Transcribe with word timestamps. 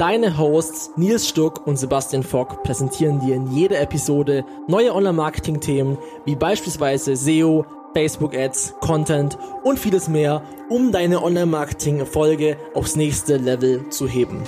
Deine 0.00 0.38
Hosts 0.38 0.92
Nils 0.96 1.28
Stuck 1.28 1.66
und 1.66 1.76
Sebastian 1.76 2.22
Fock 2.22 2.62
präsentieren 2.62 3.20
dir 3.20 3.34
in 3.34 3.52
jeder 3.52 3.78
Episode 3.82 4.46
neue 4.66 4.94
Online-Marketing-Themen 4.94 5.98
wie 6.24 6.36
beispielsweise 6.36 7.16
SEO, 7.16 7.66
Facebook-Ads, 7.92 8.76
Content 8.80 9.36
und 9.62 9.78
vieles 9.78 10.08
mehr, 10.08 10.40
um 10.70 10.90
deine 10.90 11.22
Online-Marketing-Erfolge 11.22 12.56
aufs 12.72 12.96
nächste 12.96 13.36
Level 13.36 13.90
zu 13.90 14.08
heben. 14.08 14.42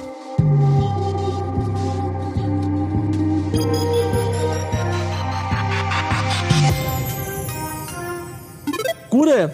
Gute! 9.10 9.52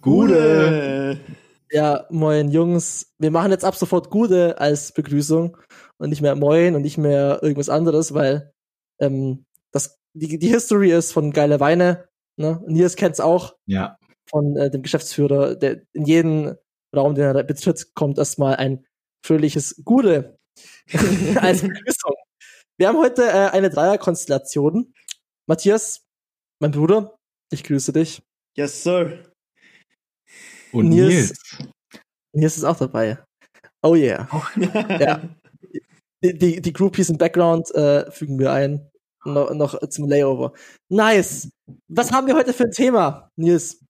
Gute! 0.00 1.01
Ja, 1.72 2.06
moin 2.10 2.50
Jungs. 2.50 3.14
Wir 3.18 3.30
machen 3.30 3.50
jetzt 3.50 3.64
ab 3.64 3.74
sofort 3.74 4.10
Gute 4.10 4.60
als 4.60 4.92
Begrüßung 4.92 5.56
und 5.96 6.10
nicht 6.10 6.20
mehr 6.20 6.36
Moin 6.36 6.74
und 6.74 6.82
nicht 6.82 6.98
mehr 6.98 7.38
irgendwas 7.40 7.70
anderes, 7.70 8.12
weil 8.12 8.52
ähm, 9.00 9.46
das, 9.70 9.98
die, 10.12 10.38
die 10.38 10.48
History 10.48 10.92
ist 10.92 11.12
von 11.12 11.32
geile 11.32 11.60
Weine. 11.60 12.08
Ne? 12.36 12.62
Nils 12.66 12.94
kennt's 12.94 13.20
auch. 13.20 13.56
Ja. 13.64 13.96
Von 14.28 14.54
äh, 14.58 14.70
dem 14.70 14.82
Geschäftsführer, 14.82 15.56
der 15.56 15.80
in 15.94 16.04
jeden 16.04 16.56
Raum, 16.94 17.14
den 17.14 17.24
er 17.24 17.42
betritt, 17.42 17.94
kommt 17.94 18.18
erstmal 18.18 18.56
ein 18.56 18.84
fröhliches 19.24 19.80
Gute 19.82 20.38
als 21.36 21.62
Begrüßung. 21.62 22.14
Wir 22.76 22.88
haben 22.88 22.98
heute 22.98 23.22
äh, 23.22 23.48
eine 23.50 23.70
Dreierkonstellation. 23.70 24.92
Matthias, 25.46 26.06
mein 26.60 26.72
Bruder, 26.72 27.16
ich 27.50 27.64
grüße 27.64 27.94
dich. 27.94 28.22
Yes, 28.58 28.82
sir. 28.82 29.31
Und 30.72 30.88
Nils. 30.88 31.12
Nils. 31.12 31.68
Nils 32.32 32.56
ist 32.56 32.64
auch 32.64 32.78
dabei. 32.78 33.18
Oh 33.82 33.94
yeah. 33.94 34.28
ja. 35.00 35.22
Die, 36.24 36.38
die, 36.38 36.62
die 36.62 36.72
Groupies 36.72 37.10
im 37.10 37.18
Background 37.18 37.74
äh, 37.74 38.10
fügen 38.10 38.38
wir 38.38 38.52
ein. 38.52 38.88
No, 39.24 39.52
noch 39.54 39.78
zum 39.88 40.08
Layover. 40.08 40.52
Nice. 40.88 41.50
Was 41.88 42.12
haben 42.12 42.26
wir 42.26 42.34
heute 42.34 42.52
für 42.52 42.64
ein 42.64 42.72
Thema, 42.72 43.30
Nils? 43.36 43.84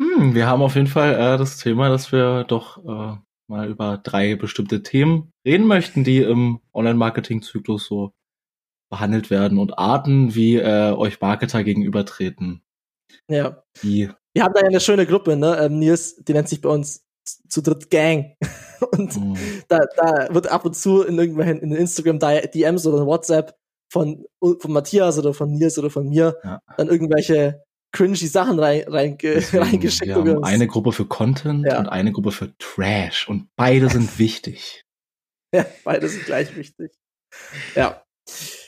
Hm, 0.00 0.34
wir 0.34 0.46
haben 0.46 0.62
auf 0.62 0.74
jeden 0.74 0.86
Fall 0.86 1.14
äh, 1.14 1.38
das 1.38 1.58
Thema, 1.58 1.88
dass 1.88 2.12
wir 2.12 2.44
doch 2.44 2.78
äh, 2.84 3.18
mal 3.48 3.68
über 3.68 3.98
drei 3.98 4.36
bestimmte 4.36 4.82
Themen 4.82 5.32
reden 5.46 5.66
möchten, 5.66 6.04
die 6.04 6.18
im 6.18 6.60
Online-Marketing-Zyklus 6.72 7.86
so 7.86 8.12
behandelt 8.90 9.30
werden 9.30 9.58
und 9.58 9.78
Arten, 9.78 10.34
wie 10.34 10.56
äh, 10.56 10.92
euch 10.92 11.20
Marketer 11.20 11.64
gegenübertreten. 11.64 12.62
Ja. 13.28 13.62
Die 13.82 14.10
Wir 14.34 14.44
haben 14.44 14.54
da 14.54 14.60
ja 14.60 14.68
eine 14.68 14.80
schöne 14.80 15.06
Gruppe, 15.06 15.36
ne? 15.36 15.58
Ähm, 15.60 15.78
Nils, 15.78 16.16
die 16.16 16.32
nennt 16.32 16.48
sich 16.48 16.60
bei 16.60 16.68
uns 16.68 17.04
zu 17.48 17.62
dritt 17.62 17.90
Gang. 17.90 18.34
Und 18.92 19.16
mh, 19.16 19.38
da, 19.68 19.78
da 19.96 20.34
wird 20.34 20.48
ab 20.48 20.64
und 20.64 20.74
zu 20.74 21.02
in 21.02 21.16
irgendwelchen 21.16 21.60
in 21.60 21.72
Instagram 21.72 22.18
DMs 22.18 22.84
oder 22.86 22.98
in 23.02 23.06
WhatsApp 23.06 23.54
von, 23.92 24.24
von 24.40 24.72
Matthias 24.72 25.18
oder 25.18 25.32
von 25.34 25.52
Nils 25.52 25.78
oder 25.78 25.88
von 25.90 26.08
mir 26.08 26.36
Ja. 26.42 26.58
dann 26.76 26.88
irgendwelche 26.88 27.62
cringy 27.92 28.16
Sachen 28.16 28.58
rein, 28.58 28.82
rein, 28.88 29.16
deswegen, 29.22 29.62
reingeschickt. 29.62 30.06
wir 30.08 30.16
haben 30.16 30.42
eine 30.44 30.66
Gruppe 30.66 30.92
für 30.92 31.04
Content 31.06 31.64
Ja. 31.66 31.78
und 31.78 31.88
eine 31.88 32.10
Gruppe 32.10 32.32
für 32.32 32.56
Trash 32.58 33.28
und 33.28 33.50
beide 33.54 33.88
sind 33.88 34.08
wichtig. 34.18 34.84
Ja, 35.54 35.64
beide 35.84 36.08
sind 36.08 36.24
gleich 36.24 36.56
wichtig. 36.56 36.90
Ja. 37.76 38.02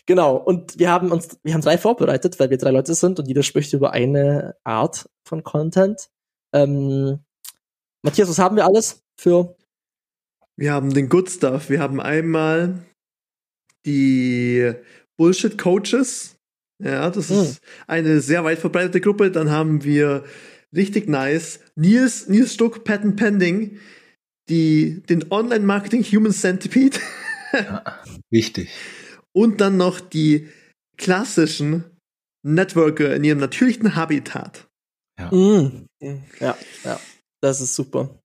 Genau. 0.06 0.36
Und 0.36 0.78
wir 0.78 0.90
haben 0.90 1.10
uns, 1.12 1.38
wir 1.42 1.54
haben 1.54 1.62
drei 1.62 1.78
vorbereitet, 1.78 2.38
weil 2.38 2.50
wir 2.50 2.58
drei 2.58 2.70
Leute 2.70 2.94
sind 2.94 3.18
und 3.18 3.26
jeder 3.26 3.42
spricht 3.42 3.72
über 3.72 3.92
eine 3.92 4.54
Art 4.64 5.08
von 5.26 5.42
Content. 5.42 6.08
Ähm, 6.52 7.20
Matthias, 8.02 8.28
was 8.28 8.38
haben 8.38 8.56
wir 8.56 8.66
alles 8.66 9.02
für? 9.18 9.56
Wir 10.56 10.72
haben 10.72 10.92
den 10.92 11.08
Good 11.08 11.30
Stuff. 11.30 11.70
Wir 11.70 11.80
haben 11.80 12.00
einmal 12.00 12.84
die 13.86 14.72
Bullshit 15.16 15.56
Coaches. 15.58 16.36
Ja, 16.82 17.08
das 17.10 17.30
Hm. 17.30 17.40
ist 17.42 17.60
eine 17.86 18.20
sehr 18.20 18.44
weit 18.44 18.58
verbreitete 18.58 19.00
Gruppe. 19.00 19.30
Dann 19.30 19.50
haben 19.50 19.84
wir 19.84 20.24
richtig 20.74 21.08
nice 21.08 21.60
Nils, 21.76 22.28
Nils 22.28 22.54
Stuck, 22.54 22.84
Patent 22.84 23.16
Pending, 23.16 23.78
die, 24.48 25.02
den 25.08 25.30
Online 25.30 25.64
Marketing 25.64 26.02
Human 26.02 26.32
Centipede 26.32 26.98
Wichtig. 28.30 28.68
Und 29.34 29.60
dann 29.60 29.76
noch 29.76 30.00
die 30.00 30.48
klassischen 30.96 31.84
Networker 32.42 33.14
in 33.14 33.24
ihrem 33.24 33.38
natürlichen 33.38 33.96
Habitat. 33.96 34.66
Mm. 35.30 35.86
Ja, 36.40 36.56
ja. 36.84 37.00
Das 37.40 37.60
ist 37.60 37.74
super. 37.74 38.18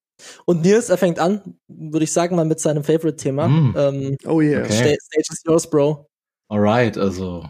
Und 0.45 0.61
Nils, 0.61 0.89
er 0.89 0.97
fängt 0.97 1.19
an, 1.19 1.57
würde 1.67 2.03
ich 2.03 2.11
sagen, 2.11 2.35
mal 2.35 2.45
mit 2.45 2.59
seinem 2.59 2.83
Favorite-Thema. 2.83 3.47
Mm. 3.47 3.75
Ähm, 3.77 4.17
Oh 4.25 4.41
yeah. 4.41 4.63
Okay. 4.63 4.73
Sta- 4.73 4.83
Stage 5.01 5.27
is 5.31 5.41
yours, 5.45 5.69
Bro. 5.69 6.05
Alright, 6.49 6.97
also 6.97 7.47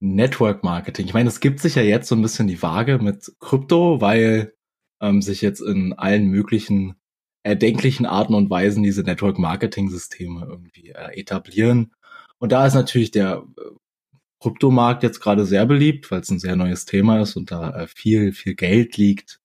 Network 0.00 0.64
Marketing. 0.64 1.06
Ich 1.06 1.14
meine, 1.14 1.28
es 1.28 1.40
gibt 1.40 1.60
sich 1.60 1.76
ja 1.76 1.82
jetzt 1.82 2.08
so 2.08 2.14
ein 2.14 2.22
bisschen 2.22 2.48
die 2.48 2.60
Waage 2.62 2.98
mit 2.98 3.32
Krypto, 3.38 4.00
weil 4.00 4.54
ähm, 5.00 5.22
sich 5.22 5.40
jetzt 5.40 5.60
in 5.60 5.92
allen 5.92 6.26
möglichen 6.26 6.96
erdenklichen 7.44 8.06
Arten 8.06 8.34
und 8.34 8.50
Weisen 8.50 8.82
diese 8.82 9.02
Network 9.02 9.38
Marketing 9.38 9.90
Systeme 9.90 10.46
irgendwie 10.48 10.90
äh, 10.90 11.20
etablieren. 11.20 11.92
Und 12.44 12.52
da 12.52 12.66
ist 12.66 12.74
natürlich 12.74 13.10
der 13.10 13.42
äh, 13.56 13.62
Kryptomarkt 14.42 15.02
jetzt 15.02 15.18
gerade 15.20 15.46
sehr 15.46 15.64
beliebt, 15.64 16.10
weil 16.10 16.20
es 16.20 16.30
ein 16.30 16.38
sehr 16.38 16.56
neues 16.56 16.84
Thema 16.84 17.22
ist 17.22 17.36
und 17.36 17.50
da 17.50 17.70
äh, 17.74 17.86
viel, 17.86 18.32
viel 18.34 18.54
Geld 18.54 18.98
liegt. 18.98 19.40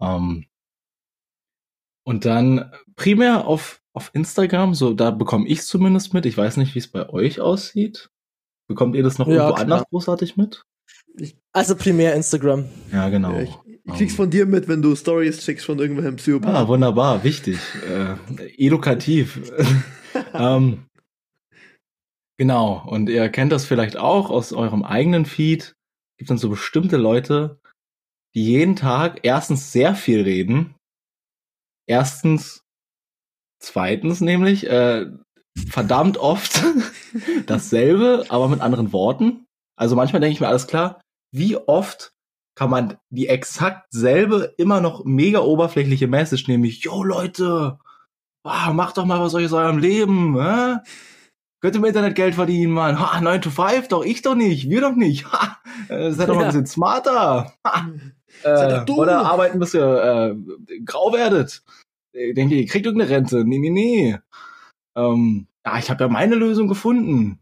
Ähm, 0.00 0.46
und 2.06 2.24
dann 2.24 2.70
primär 2.94 3.48
auf, 3.48 3.82
auf 3.94 4.12
Instagram, 4.14 4.74
so 4.74 4.94
da 4.94 5.10
bekomme 5.10 5.48
ich 5.48 5.62
zumindest 5.62 6.14
mit. 6.14 6.24
Ich 6.24 6.38
weiß 6.38 6.56
nicht, 6.58 6.76
wie 6.76 6.78
es 6.78 6.86
bei 6.86 7.08
euch 7.08 7.40
aussieht. 7.40 8.10
Bekommt 8.68 8.94
ihr 8.94 9.02
das 9.02 9.18
noch 9.18 9.26
Ja, 9.26 9.34
irgendwo 9.34 9.54
klar. 9.54 9.62
anders 9.62 9.84
großartig 9.90 10.36
mit? 10.36 10.64
Also 11.52 11.74
primär 11.74 12.14
Instagram. 12.14 12.66
Ja, 12.92 13.08
genau. 13.08 13.32
Ja, 13.32 13.42
ich, 13.42 13.50
ich 13.86 13.92
krieg's 13.94 14.14
von 14.14 14.30
dir 14.30 14.46
mit, 14.46 14.68
wenn 14.68 14.82
du 14.82 14.94
Stories 14.94 15.42
schickst 15.42 15.66
von 15.66 15.80
irgendwelchen 15.80 16.14
Ah, 16.14 16.18
Psychopathen. 16.18 16.68
wunderbar, 16.68 17.24
wichtig. 17.24 17.58
Äh, 17.88 18.14
edukativ. 18.64 19.50
ähm, 20.32 20.84
genau, 22.36 22.84
und 22.86 23.08
ihr 23.08 23.28
kennt 23.28 23.52
das 23.52 23.64
vielleicht 23.64 23.96
auch 23.96 24.30
aus 24.30 24.52
eurem 24.52 24.84
eigenen 24.84 25.26
Feed. 25.26 25.74
Gibt 26.18 26.30
dann 26.30 26.38
so 26.38 26.48
bestimmte 26.48 26.96
Leute, 26.96 27.60
die 28.34 28.44
jeden 28.44 28.76
Tag 28.76 29.20
erstens 29.22 29.72
sehr 29.72 29.94
viel 29.94 30.22
reden. 30.22 30.74
Erstens, 31.86 32.62
zweitens 33.60 34.20
nämlich, 34.20 34.68
äh, 34.68 35.06
verdammt 35.68 36.18
oft 36.18 36.62
dasselbe, 37.46 38.26
aber 38.28 38.48
mit 38.48 38.60
anderen 38.60 38.92
Worten. 38.92 39.46
Also 39.76 39.96
manchmal 39.96 40.20
denke 40.20 40.34
ich 40.34 40.40
mir, 40.40 40.48
alles 40.48 40.66
klar, 40.66 41.00
wie 41.32 41.56
oft 41.56 42.12
kann 42.56 42.70
man 42.70 42.96
die 43.10 43.28
exakt 43.28 43.86
selbe, 43.90 44.54
immer 44.56 44.80
noch 44.80 45.04
mega 45.04 45.40
oberflächliche 45.40 46.06
Message, 46.06 46.46
nämlich, 46.46 46.84
yo 46.84 47.02
Leute, 47.02 47.78
ah, 48.44 48.72
macht 48.72 48.96
doch 48.96 49.04
mal 49.04 49.20
was 49.20 49.34
aus 49.34 49.52
eurem 49.52 49.78
Leben, 49.78 50.40
hä? 50.40 50.76
Könnt 51.64 51.76
ihr 51.76 51.78
im 51.78 51.86
Internet 51.86 52.14
Geld 52.14 52.34
verdienen, 52.34 52.74
Mann? 52.74 53.00
Ha, 53.00 53.22
9 53.22 53.40
to 53.40 53.48
5, 53.48 53.88
doch 53.88 54.04
ich 54.04 54.20
doch 54.20 54.34
nicht, 54.34 54.68
wir 54.68 54.82
doch 54.82 54.94
nicht. 54.94 55.24
Ha, 55.32 55.58
äh, 55.88 56.10
seid 56.10 56.28
doch 56.28 56.34
mal 56.34 56.42
ein 56.42 56.48
bisschen 56.48 56.66
smarter. 56.66 57.54
Ha, 57.66 57.88
Seid 58.42 58.86
äh, 58.86 58.92
oder 58.92 59.24
arbeiten, 59.24 59.58
bis 59.60 59.72
ihr 59.72 60.36
äh, 60.36 60.80
grau 60.84 61.14
werdet. 61.14 61.62
Denkt 62.12 62.52
ihr, 62.52 62.58
ihr 62.58 62.66
kriegt 62.66 62.84
irgendeine 62.84 63.10
Rente? 63.10 63.46
Nee, 63.46 63.56
nee, 63.56 63.70
nee. 63.70 64.18
Ähm, 64.94 65.46
ja, 65.64 65.78
ich 65.78 65.88
habe 65.88 66.04
ja 66.04 66.10
meine 66.10 66.34
Lösung 66.34 66.68
gefunden. 66.68 67.40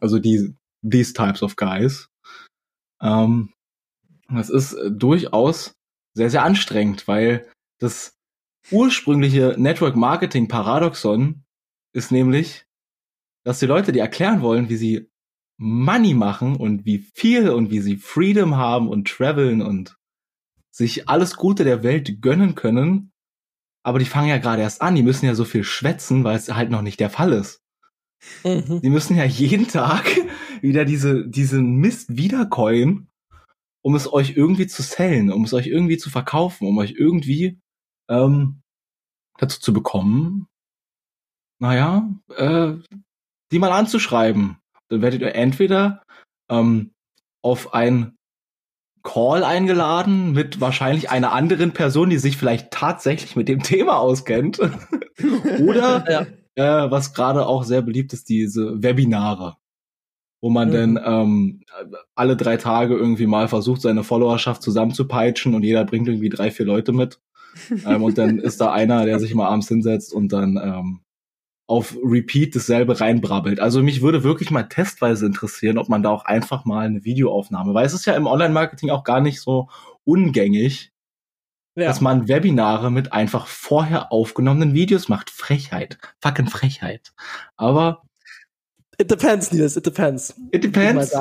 Also 0.00 0.18
die, 0.18 0.56
these 0.82 1.12
types 1.12 1.40
of 1.40 1.54
guys. 1.54 2.08
Ähm, 3.00 3.52
das 4.28 4.50
ist 4.50 4.72
äh, 4.72 4.90
durchaus 4.90 5.76
sehr, 6.12 6.30
sehr 6.30 6.42
anstrengend, 6.42 7.06
weil 7.06 7.46
das 7.78 8.16
ursprüngliche 8.72 9.54
Network 9.56 9.94
Marketing 9.94 10.48
Paradoxon 10.48 11.44
ist 11.92 12.10
nämlich, 12.10 12.64
dass 13.48 13.60
die 13.60 13.66
Leute, 13.66 13.92
die 13.92 13.98
erklären 13.98 14.42
wollen, 14.42 14.68
wie 14.68 14.76
sie 14.76 15.10
Money 15.56 16.12
machen 16.12 16.56
und 16.56 16.84
wie 16.84 16.98
viel 16.98 17.48
und 17.48 17.70
wie 17.70 17.80
sie 17.80 17.96
Freedom 17.96 18.56
haben 18.56 18.90
und 18.90 19.08
traveln 19.08 19.62
und 19.62 19.96
sich 20.70 21.08
alles 21.08 21.34
Gute 21.34 21.64
der 21.64 21.82
Welt 21.82 22.20
gönnen 22.20 22.56
können, 22.56 23.10
aber 23.82 24.00
die 24.00 24.04
fangen 24.04 24.28
ja 24.28 24.36
gerade 24.36 24.60
erst 24.60 24.82
an, 24.82 24.96
die 24.96 25.02
müssen 25.02 25.24
ja 25.24 25.34
so 25.34 25.46
viel 25.46 25.64
schwätzen, 25.64 26.24
weil 26.24 26.36
es 26.36 26.52
halt 26.52 26.68
noch 26.68 26.82
nicht 26.82 27.00
der 27.00 27.08
Fall 27.08 27.32
ist. 27.32 27.62
Mhm. 28.44 28.82
Die 28.82 28.90
müssen 28.90 29.16
ja 29.16 29.24
jeden 29.24 29.66
Tag 29.66 30.04
wieder 30.60 30.84
diese, 30.84 31.26
diesen 31.26 31.76
Mist 31.76 32.18
wiedercoin, 32.18 33.08
um 33.80 33.94
es 33.94 34.12
euch 34.12 34.36
irgendwie 34.36 34.66
zu 34.66 34.82
sellen, 34.82 35.32
um 35.32 35.44
es 35.44 35.54
euch 35.54 35.68
irgendwie 35.68 35.96
zu 35.96 36.10
verkaufen, 36.10 36.68
um 36.68 36.76
euch 36.76 36.96
irgendwie 36.98 37.62
ähm, 38.10 38.60
dazu 39.38 39.58
zu 39.58 39.72
bekommen, 39.72 40.48
naja, 41.60 42.08
äh, 42.36 42.74
die 43.52 43.58
mal 43.58 43.72
anzuschreiben. 43.72 44.58
Dann 44.88 45.02
werdet 45.02 45.20
ihr 45.20 45.34
entweder 45.34 46.02
ähm, 46.50 46.92
auf 47.42 47.74
ein 47.74 48.16
Call 49.02 49.44
eingeladen 49.44 50.32
mit 50.32 50.60
wahrscheinlich 50.60 51.10
einer 51.10 51.32
anderen 51.32 51.72
Person, 51.72 52.10
die 52.10 52.18
sich 52.18 52.36
vielleicht 52.36 52.70
tatsächlich 52.70 53.36
mit 53.36 53.48
dem 53.48 53.62
Thema 53.62 53.98
auskennt. 53.98 54.58
Oder 55.60 56.28
ja. 56.56 56.84
äh, 56.86 56.90
was 56.90 57.14
gerade 57.14 57.46
auch 57.46 57.64
sehr 57.64 57.82
beliebt 57.82 58.12
ist, 58.12 58.28
diese 58.28 58.82
Webinare, 58.82 59.56
wo 60.40 60.50
man 60.50 60.68
mhm. 60.68 60.72
dann 60.72 61.00
ähm, 61.04 61.62
alle 62.14 62.36
drei 62.36 62.56
Tage 62.56 62.96
irgendwie 62.96 63.26
mal 63.26 63.48
versucht, 63.48 63.80
seine 63.80 64.04
Followerschaft 64.04 64.62
zusammenzupeitschen 64.62 65.54
und 65.54 65.62
jeder 65.62 65.84
bringt 65.84 66.08
irgendwie 66.08 66.28
drei, 66.28 66.50
vier 66.50 66.66
Leute 66.66 66.92
mit. 66.92 67.20
ähm, 67.86 68.02
und 68.02 68.18
dann 68.18 68.38
ist 68.38 68.60
da 68.60 68.72
einer, 68.72 69.06
der 69.06 69.18
sich 69.18 69.34
mal 69.34 69.48
abends 69.48 69.68
hinsetzt 69.68 70.12
und 70.12 70.32
dann 70.32 70.56
ähm, 70.62 71.00
auf 71.68 71.94
Repeat 72.02 72.56
dasselbe 72.56 72.98
reinbrabbelt. 72.98 73.60
Also 73.60 73.82
mich 73.82 74.00
würde 74.00 74.24
wirklich 74.24 74.50
mal 74.50 74.64
testweise 74.64 75.26
interessieren, 75.26 75.76
ob 75.76 75.90
man 75.90 76.02
da 76.02 76.08
auch 76.08 76.24
einfach 76.24 76.64
mal 76.64 76.86
eine 76.86 77.04
Videoaufnahme, 77.04 77.74
weil 77.74 77.84
es 77.84 77.92
ist 77.92 78.06
ja 78.06 78.14
im 78.14 78.26
Online-Marketing 78.26 78.88
auch 78.88 79.04
gar 79.04 79.20
nicht 79.20 79.40
so 79.40 79.68
ungängig, 80.04 80.92
ja. 81.76 81.86
dass 81.86 82.00
man 82.00 82.26
Webinare 82.26 82.90
mit 82.90 83.12
einfach 83.12 83.46
vorher 83.46 84.10
aufgenommenen 84.10 84.72
Videos 84.72 85.08
macht. 85.10 85.28
Frechheit. 85.28 85.98
Fucking 86.22 86.48
Frechheit. 86.48 87.12
Aber 87.56 88.02
It 88.96 89.10
depends, 89.10 89.52
Nils, 89.52 89.76
it 89.76 89.86
depends. 89.86 90.34
It 90.50 90.64
depends. 90.64 91.12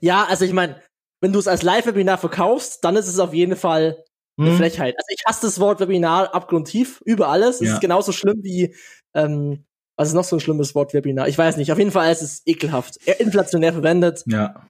Ja, 0.00 0.24
also 0.24 0.44
ich 0.44 0.52
meine, 0.52 0.82
wenn 1.20 1.32
du 1.32 1.38
es 1.38 1.48
als 1.48 1.62
Live-Webinar 1.62 2.18
verkaufst, 2.18 2.84
dann 2.84 2.96
ist 2.96 3.06
es 3.06 3.20
auf 3.20 3.32
jeden 3.32 3.56
Fall 3.56 4.04
eine 4.36 4.50
hm. 4.50 4.56
Frechheit. 4.56 4.96
Also 4.96 5.06
ich 5.10 5.22
hasse 5.26 5.46
das 5.46 5.60
Wort 5.60 5.78
Webinar 5.78 6.34
abgrundtief 6.34 7.00
über 7.04 7.28
alles. 7.28 7.60
Es 7.60 7.68
ja. 7.68 7.74
ist 7.74 7.80
genauso 7.80 8.10
schlimm 8.10 8.42
wie 8.42 8.74
ähm, 9.14 9.64
was 9.96 10.08
ist 10.08 10.14
noch 10.14 10.24
so 10.24 10.36
ein 10.36 10.40
schlimmes 10.40 10.74
Wort 10.74 10.92
Webinar? 10.92 11.28
Ich 11.28 11.38
weiß 11.38 11.56
nicht. 11.56 11.70
Auf 11.72 11.78
jeden 11.78 11.92
Fall 11.92 12.10
ist 12.10 12.22
es 12.22 12.42
ekelhaft. 12.46 12.96
Inflationär 13.06 13.72
verwendet. 13.72 14.24
Ja. 14.26 14.66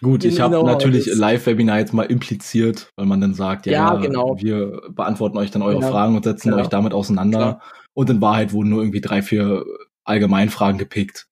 Gut, 0.00 0.24
ich 0.24 0.40
habe 0.40 0.62
natürlich 0.62 1.06
Live-Webinar 1.12 1.80
jetzt 1.80 1.92
mal 1.92 2.04
impliziert, 2.04 2.92
weil 2.94 3.06
man 3.06 3.20
dann 3.20 3.34
sagt, 3.34 3.66
ja, 3.66 3.72
ja 3.72 3.94
genau. 3.96 4.36
wir 4.38 4.80
beantworten 4.90 5.36
euch 5.38 5.50
dann 5.50 5.62
eure 5.62 5.80
genau. 5.80 5.90
Fragen 5.90 6.16
und 6.16 6.22
setzen 6.22 6.50
genau. 6.50 6.62
euch 6.62 6.68
damit 6.68 6.92
auseinander. 6.92 7.38
Klar. 7.38 7.62
Und 7.94 8.10
in 8.10 8.20
Wahrheit 8.20 8.52
wurden 8.52 8.70
nur 8.70 8.82
irgendwie 8.82 9.00
drei, 9.00 9.22
vier 9.22 9.64
Allgemeinfragen 10.04 10.78
gepickt. 10.78 11.26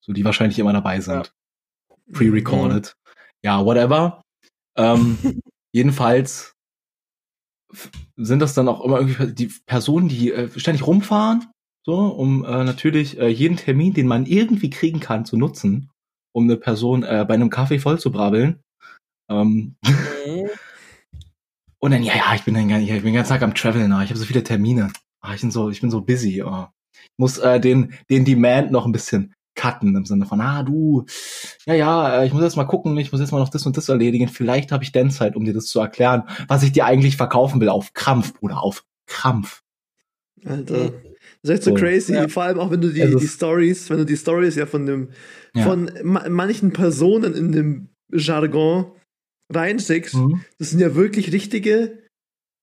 So, 0.00 0.14
die 0.14 0.24
wahrscheinlich 0.24 0.58
immer 0.58 0.72
dabei 0.72 1.00
sind. 1.00 1.32
Ja. 1.90 1.96
Pre-recorded. 2.12 2.96
Mhm. 2.96 3.10
Ja, 3.42 3.64
whatever. 3.64 4.22
Ähm, 4.76 5.18
jedenfalls 5.72 6.55
sind 8.16 8.40
das 8.40 8.54
dann 8.54 8.68
auch 8.68 8.84
immer 8.84 9.00
irgendwie 9.00 9.32
die 9.32 9.52
Personen, 9.66 10.08
die 10.08 10.32
äh, 10.32 10.48
ständig 10.58 10.86
rumfahren, 10.86 11.46
so, 11.84 11.94
um 11.94 12.44
äh, 12.44 12.64
natürlich 12.64 13.18
äh, 13.18 13.28
jeden 13.28 13.56
Termin, 13.56 13.94
den 13.94 14.06
man 14.06 14.26
irgendwie 14.26 14.70
kriegen 14.70 15.00
kann, 15.00 15.24
zu 15.24 15.36
nutzen, 15.36 15.90
um 16.32 16.44
eine 16.44 16.56
Person 16.56 17.02
äh, 17.02 17.24
bei 17.26 17.34
einem 17.34 17.50
Kaffee 17.50 17.78
voll 17.78 17.98
zu 17.98 18.10
brabbeln. 18.10 18.60
Ähm, 19.28 19.76
okay. 19.84 20.48
und 21.78 21.90
dann, 21.90 22.02
ja, 22.02 22.16
ja, 22.16 22.34
ich 22.34 22.42
bin 22.42 22.54
dann 22.54 22.68
ich 22.70 22.88
bin 22.88 23.04
den 23.04 23.14
ganzen 23.14 23.30
Tag 23.30 23.42
am 23.42 23.54
Traveln, 23.54 23.90
ich 24.02 24.10
habe 24.10 24.16
so 24.16 24.24
viele 24.24 24.42
Termine. 24.42 24.92
Ah, 25.20 25.34
ich 25.34 25.40
bin 25.40 25.50
so, 25.50 25.70
ich 25.70 25.80
bin 25.80 25.90
so 25.90 26.00
busy. 26.00 26.42
Oh. 26.42 26.66
Ich 26.92 27.18
muss 27.18 27.38
äh, 27.38 27.60
den, 27.60 27.94
den 28.10 28.24
Demand 28.24 28.70
noch 28.70 28.86
ein 28.86 28.92
bisschen 28.92 29.34
cutten 29.56 29.96
im 29.96 30.04
Sinne 30.04 30.26
von, 30.26 30.40
ah, 30.40 30.62
du, 30.62 31.04
ja, 31.64 31.74
ja, 31.74 32.20
äh, 32.20 32.26
ich 32.26 32.32
muss 32.32 32.42
jetzt 32.42 32.56
mal 32.56 32.64
gucken, 32.64 32.96
ich 32.98 33.10
muss 33.10 33.20
jetzt 33.20 33.32
mal 33.32 33.40
noch 33.40 33.48
das 33.48 33.66
und 33.66 33.76
das 33.76 33.88
erledigen. 33.88 34.28
Vielleicht 34.28 34.70
habe 34.70 34.84
ich 34.84 34.92
denn 34.92 35.10
Zeit, 35.10 35.34
um 35.34 35.44
dir 35.44 35.54
das 35.54 35.66
zu 35.66 35.80
erklären, 35.80 36.24
was 36.46 36.62
ich 36.62 36.72
dir 36.72 36.84
eigentlich 36.84 37.16
verkaufen 37.16 37.60
will, 37.60 37.68
auf 37.68 37.92
Krampf, 37.94 38.34
oder 38.40 38.62
auf 38.62 38.84
Krampf. 39.06 39.62
Alter. 40.44 40.92
Das 41.42 41.50
ist 41.50 41.50
echt 41.50 41.62
so, 41.64 41.70
so 41.70 41.76
crazy, 41.76 42.14
ja. 42.14 42.28
vor 42.28 42.44
allem 42.44 42.58
auch 42.58 42.70
wenn 42.70 42.80
du 42.80 42.92
die, 42.92 43.02
also 43.02 43.18
die 43.18 43.26
Stories, 43.26 43.90
wenn 43.90 43.98
du 43.98 44.04
die 44.04 44.16
Stories 44.16 44.56
ja 44.56 44.66
von 44.66 44.86
dem, 44.86 45.10
ja. 45.54 45.64
von 45.64 45.90
ma 46.02 46.28
manchen 46.28 46.72
Personen 46.72 47.34
in 47.34 47.52
dem 47.52 47.88
Jargon 48.12 48.92
reinsteckst, 49.52 50.14
mhm. 50.14 50.42
das 50.58 50.70
sind 50.70 50.80
ja 50.80 50.94
wirklich 50.94 51.32
richtige, 51.32 52.02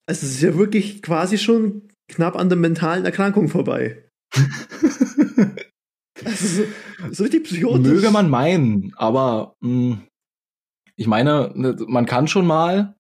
also 0.06 0.26
es 0.26 0.36
ist 0.36 0.42
ja 0.42 0.56
wirklich 0.58 1.02
quasi 1.02 1.38
schon 1.38 1.90
knapp 2.10 2.36
an 2.36 2.50
der 2.50 2.58
mentalen 2.58 3.06
Erkrankung 3.06 3.48
vorbei. 3.48 4.04
Also 6.26 6.48
so, 6.48 6.64
so 7.12 7.24
richtig 7.24 7.46
psychotisch. 7.46 7.88
Möge 7.88 8.12
man 8.12 8.30
meinen, 8.30 8.94
aber 8.96 9.56
mh, 9.62 9.70
hm, 9.70 10.02
ich 10.96 11.08
meine, 11.08 11.52
ne, 11.56 11.76
man 11.88 12.06
kann 12.06 12.28
schon 12.28 12.46
mal 12.46 12.96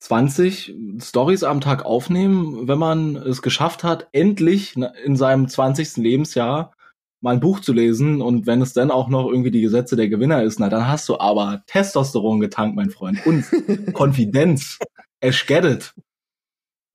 20 0.00 0.74
Stories 0.98 1.44
am 1.44 1.60
Tag 1.60 1.84
aufnehmen, 1.84 2.66
wenn 2.68 2.78
man 2.78 3.16
es 3.16 3.40
geschafft 3.40 3.84
hat, 3.84 4.08
endlich 4.12 4.74
in 5.04 5.16
seinem 5.16 5.48
20. 5.48 5.96
Lebensjahr 5.98 6.72
mal 7.20 7.34
ein 7.34 7.40
Buch 7.40 7.60
zu 7.60 7.72
lesen 7.72 8.20
und 8.20 8.46
wenn 8.46 8.60
es 8.60 8.72
dann 8.72 8.90
auch 8.90 9.08
noch 9.08 9.28
irgendwie 9.28 9.52
die 9.52 9.60
Gesetze 9.60 9.94
der 9.94 10.08
Gewinner 10.08 10.42
ist, 10.42 10.58
na 10.58 10.68
dann 10.68 10.88
hast 10.88 11.08
du 11.08 11.20
aber 11.20 11.62
Testosteron 11.66 12.40
getankt, 12.40 12.74
mein 12.74 12.90
Freund 12.90 13.24
und 13.24 13.44
Konfidenz. 13.94 14.78
Get 15.20 15.64
it. 15.64 15.94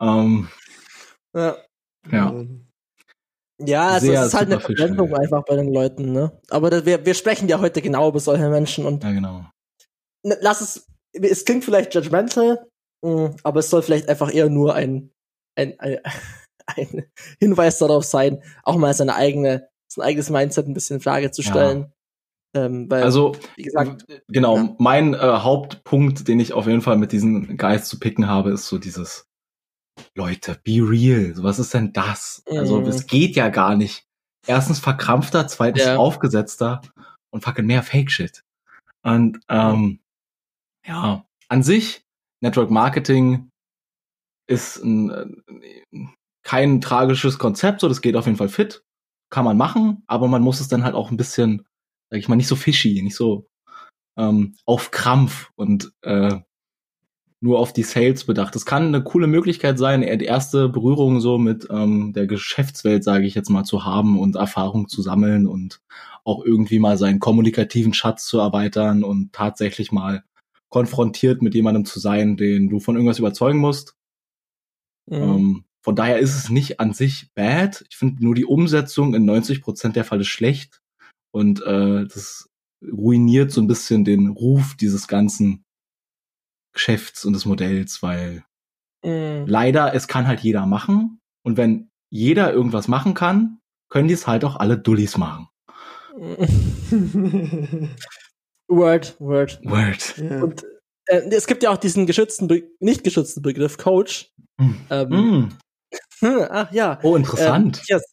Ähm, 0.02 0.50
ja. 1.34 1.56
ja. 2.12 2.46
Ja, 3.60 3.88
also 3.90 4.12
es 4.12 4.28
ist 4.28 4.34
halt 4.36 4.52
eine 4.52 4.60
Verblendung 4.60 5.16
einfach 5.16 5.44
bei 5.44 5.56
den 5.56 5.74
Leuten, 5.74 6.12
ne? 6.12 6.32
Aber 6.50 6.70
das, 6.70 6.86
wir, 6.86 7.06
wir 7.06 7.14
sprechen 7.16 7.48
ja 7.48 7.60
heute 7.60 7.82
genau 7.82 8.10
über 8.10 8.20
solche 8.20 8.50
Menschen 8.50 8.86
und. 8.86 9.04
Ja, 9.04 9.12
genau. 9.12 9.46
Ne, 10.24 10.38
lass 10.42 10.62
es, 10.62 10.88
es 11.14 11.44
klingt 11.44 11.66
vielleicht 11.66 11.96
judgmental, 11.96 12.68
mh, 13.04 13.30
mm, 13.30 13.36
aber 13.44 13.60
es 13.62 13.70
soll 13.70 13.82
vielleicht 13.82 14.10
einfach 14.10 14.34
eher 14.34 14.50
nur 14.50 14.76
ein, 14.76 15.12
ein, 15.56 15.80
ein, 15.80 16.00
ein 16.68 17.06
Hinweis 17.40 17.80
darauf 17.80 18.04
sein, 18.04 18.44
auch 18.64 18.76
mal 18.76 18.94
seine 18.94 19.16
eigene, 19.16 19.68
sein 19.92 20.06
eigenes 20.06 20.30
Mindset 20.30 20.68
ein 20.68 20.74
bisschen 20.74 20.98
in 20.98 21.02
Frage 21.02 21.32
zu 21.32 21.42
stellen. 21.42 21.94
Ja. 22.56 22.66
Ähm, 22.66 22.90
weil, 22.90 23.04
also, 23.04 23.36
wie 23.56 23.64
gesagt, 23.64 24.06
genau, 24.28 24.58
ja. 24.58 24.76
mein 24.78 25.14
äh, 25.14 25.18
Hauptpunkt, 25.18 26.28
den 26.28 26.40
ich 26.40 26.54
auf 26.54 26.68
jeden 26.68 26.82
Fall 26.82 26.98
mit 26.98 27.12
diesem 27.12 27.58
Geist 27.58 27.88
zu 27.88 28.00
picken 28.00 28.28
habe, 28.28 28.52
ist 28.52 28.68
so 28.68 28.78
dieses, 28.78 29.27
Leute, 30.16 30.60
be 30.64 30.80
real. 30.82 31.34
Was 31.38 31.60
ist 31.60 31.74
denn 31.74 31.94
das? 31.94 32.44
Also, 32.48 32.82
mhm. 32.82 32.88
Es 32.88 33.08
geht 33.08 33.36
ja 33.36 33.50
gar 33.50 33.76
nicht. 33.76 34.06
Erstens 34.46 34.80
verkrampfter, 34.80 35.48
zweitens 35.48 35.84
ja. 35.86 35.98
aufgesetzter 35.98 36.82
und 37.32 37.44
fucking 37.44 37.66
mehr 37.66 37.84
Fake-Shit. 37.84 38.44
Und 39.04 39.40
ähm, 39.50 40.00
ja, 40.86 41.26
an 41.50 41.64
sich, 41.64 42.06
Network 42.42 42.70
Marketing 42.72 43.50
ist 44.48 44.78
ein, 44.78 45.44
kein 46.44 46.80
tragisches 46.80 47.40
Konzept, 47.40 47.82
so 47.82 47.90
das 47.90 48.02
geht 48.02 48.16
auf 48.16 48.26
jeden 48.26 48.38
Fall 48.38 48.50
fit. 48.50 48.84
Kann 49.30 49.44
man 49.44 49.58
machen, 49.58 50.04
aber 50.08 50.30
man 50.30 50.42
muss 50.42 50.62
es 50.62 50.70
dann 50.70 50.86
halt 50.86 50.96
auch 50.96 51.12
ein 51.12 51.18
bisschen, 51.18 51.66
sag 52.10 52.20
ich 52.20 52.30
mal, 52.30 52.38
nicht 52.38 52.48
so 52.48 52.56
fishy, 52.56 53.02
nicht 53.02 53.16
so 53.16 53.48
ähm, 54.18 54.56
auf 54.66 54.92
Krampf 54.92 55.52
und 55.56 55.92
äh, 56.02 56.40
nur 57.40 57.60
auf 57.60 57.72
die 57.72 57.84
Sales 57.84 58.26
bedacht. 58.26 58.56
Das 58.56 58.66
kann 58.66 58.88
eine 58.88 59.04
coole 59.04 59.28
Möglichkeit 59.28 59.78
sein, 59.78 60.02
die 60.02 60.26
erste 60.26 60.70
Berührung 60.70 61.22
so 61.22 61.38
mit 61.38 61.68
ähm, 61.70 62.14
der 62.14 62.26
Geschäftswelt, 62.26 63.04
sage 63.04 63.26
ich 63.26 63.36
jetzt 63.36 63.50
mal, 63.50 63.64
zu 63.64 63.86
haben 63.86 64.20
und 64.20 64.36
Erfahrung 64.36 64.88
zu 64.88 65.02
sammeln 65.02 65.46
und 65.48 65.80
auch 66.24 66.44
irgendwie 66.44 66.80
mal 66.80 66.98
seinen 66.98 67.20
kommunikativen 67.20 67.94
Schatz 67.94 68.26
zu 68.26 68.40
erweitern 68.40 69.04
und 69.04 69.34
tatsächlich 69.34 69.92
mal 69.92 70.24
konfrontiert 70.70 71.42
mit 71.42 71.56
jemandem 71.56 71.86
zu 71.86 72.00
sein, 72.00 72.38
den 72.38 72.70
du 72.70 72.80
von 72.80 72.96
irgendwas 72.96 73.20
überzeugen 73.20 73.60
musst. 73.60 73.96
Mhm. 75.06 75.16
Ähm, 75.16 75.64
von 75.82 75.96
daher 75.96 76.20
ist 76.20 76.36
es 76.36 76.50
nicht 76.50 76.80
an 76.80 76.94
sich 76.94 77.32
bad. 77.34 77.86
Ich 77.90 77.96
finde 77.96 78.24
nur 78.24 78.36
die 78.36 78.46
Umsetzung 78.46 79.14
in 79.14 79.26
90 79.26 79.62
Prozent 79.62 79.96
der 79.96 80.04
Fälle 80.04 80.26
schlecht 80.26 80.82
und 81.32 81.62
äh, 81.62 82.06
das 82.06 82.50
ruiniert 82.82 83.52
so 83.52 83.62
ein 83.62 83.68
bisschen 83.68 84.04
den 84.04 84.28
Ruf 84.28 84.76
dieses 84.76 85.08
ganzen 85.08 85.64
Geschäfts 86.78 87.26
und 87.26 87.34
des 87.34 87.46
Modells, 87.46 88.02
weil 88.04 88.46
mm. 89.04 89.46
leider, 89.48 89.94
es 89.96 90.08
kann 90.08 90.28
halt 90.28 90.42
jeder 90.42 90.66
machen. 90.66 91.20
Und 91.44 91.58
wenn 91.58 91.90
jeder 92.10 92.54
irgendwas 92.54 92.88
machen 92.88 93.14
kann, 93.16 93.60
können 93.90 94.08
die 94.08 94.14
es 94.14 94.28
halt 94.28 94.46
auch 94.46 94.56
alle 94.56 94.78
Dullis 94.78 95.18
machen. 95.18 95.50
Word, 98.68 99.20
Word. 99.20 99.60
Word. 99.64 100.18
Ja. 100.18 100.44
Und 100.44 100.64
äh, 101.08 101.22
es 101.32 101.48
gibt 101.48 101.64
ja 101.64 101.72
auch 101.72 101.78
diesen 101.78 102.06
geschützten, 102.06 102.48
Be 102.48 102.64
nicht 102.80 103.04
geschützten 103.04 103.42
Begriff 103.42 103.78
Coach. 103.78 104.32
Mm. 104.58 104.74
Ähm, 104.90 105.10
mm. 105.10 105.50
ach 106.50 106.72
ja. 106.72 107.00
Oh, 107.02 107.16
interessant. 107.16 107.78
Ähm, 107.80 107.86
yes. 107.88 108.04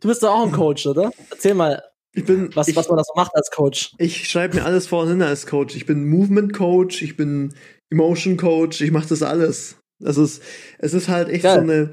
Du 0.00 0.08
bist 0.08 0.22
doch 0.22 0.30
auch 0.30 0.46
ein 0.46 0.52
Coach, 0.52 0.86
oder? 0.86 1.10
Erzähl 1.30 1.54
mal, 1.54 1.82
ich 2.12 2.24
bin, 2.24 2.54
was, 2.54 2.68
ich, 2.68 2.76
was 2.76 2.88
man 2.88 2.96
da 2.96 3.04
so 3.04 3.12
macht 3.16 3.34
als 3.34 3.50
Coach. 3.50 3.92
Ich 3.98 4.28
schreibe 4.28 4.56
mir 4.56 4.64
alles 4.64 4.86
vorhin 4.86 5.20
als 5.20 5.46
Coach. 5.46 5.74
Ich 5.74 5.84
bin 5.84 6.08
Movement 6.08 6.52
Coach, 6.52 7.02
ich 7.02 7.16
bin 7.16 7.54
Emotion 7.90 8.36
Coach, 8.36 8.80
ich 8.80 8.90
mache 8.90 9.08
das 9.08 9.22
alles. 9.22 9.76
Es, 10.00 10.40
es 10.78 10.94
ist 10.94 11.08
halt 11.08 11.28
echt 11.28 11.44
Geil. 11.44 11.54
so 11.54 11.60
eine. 11.60 11.92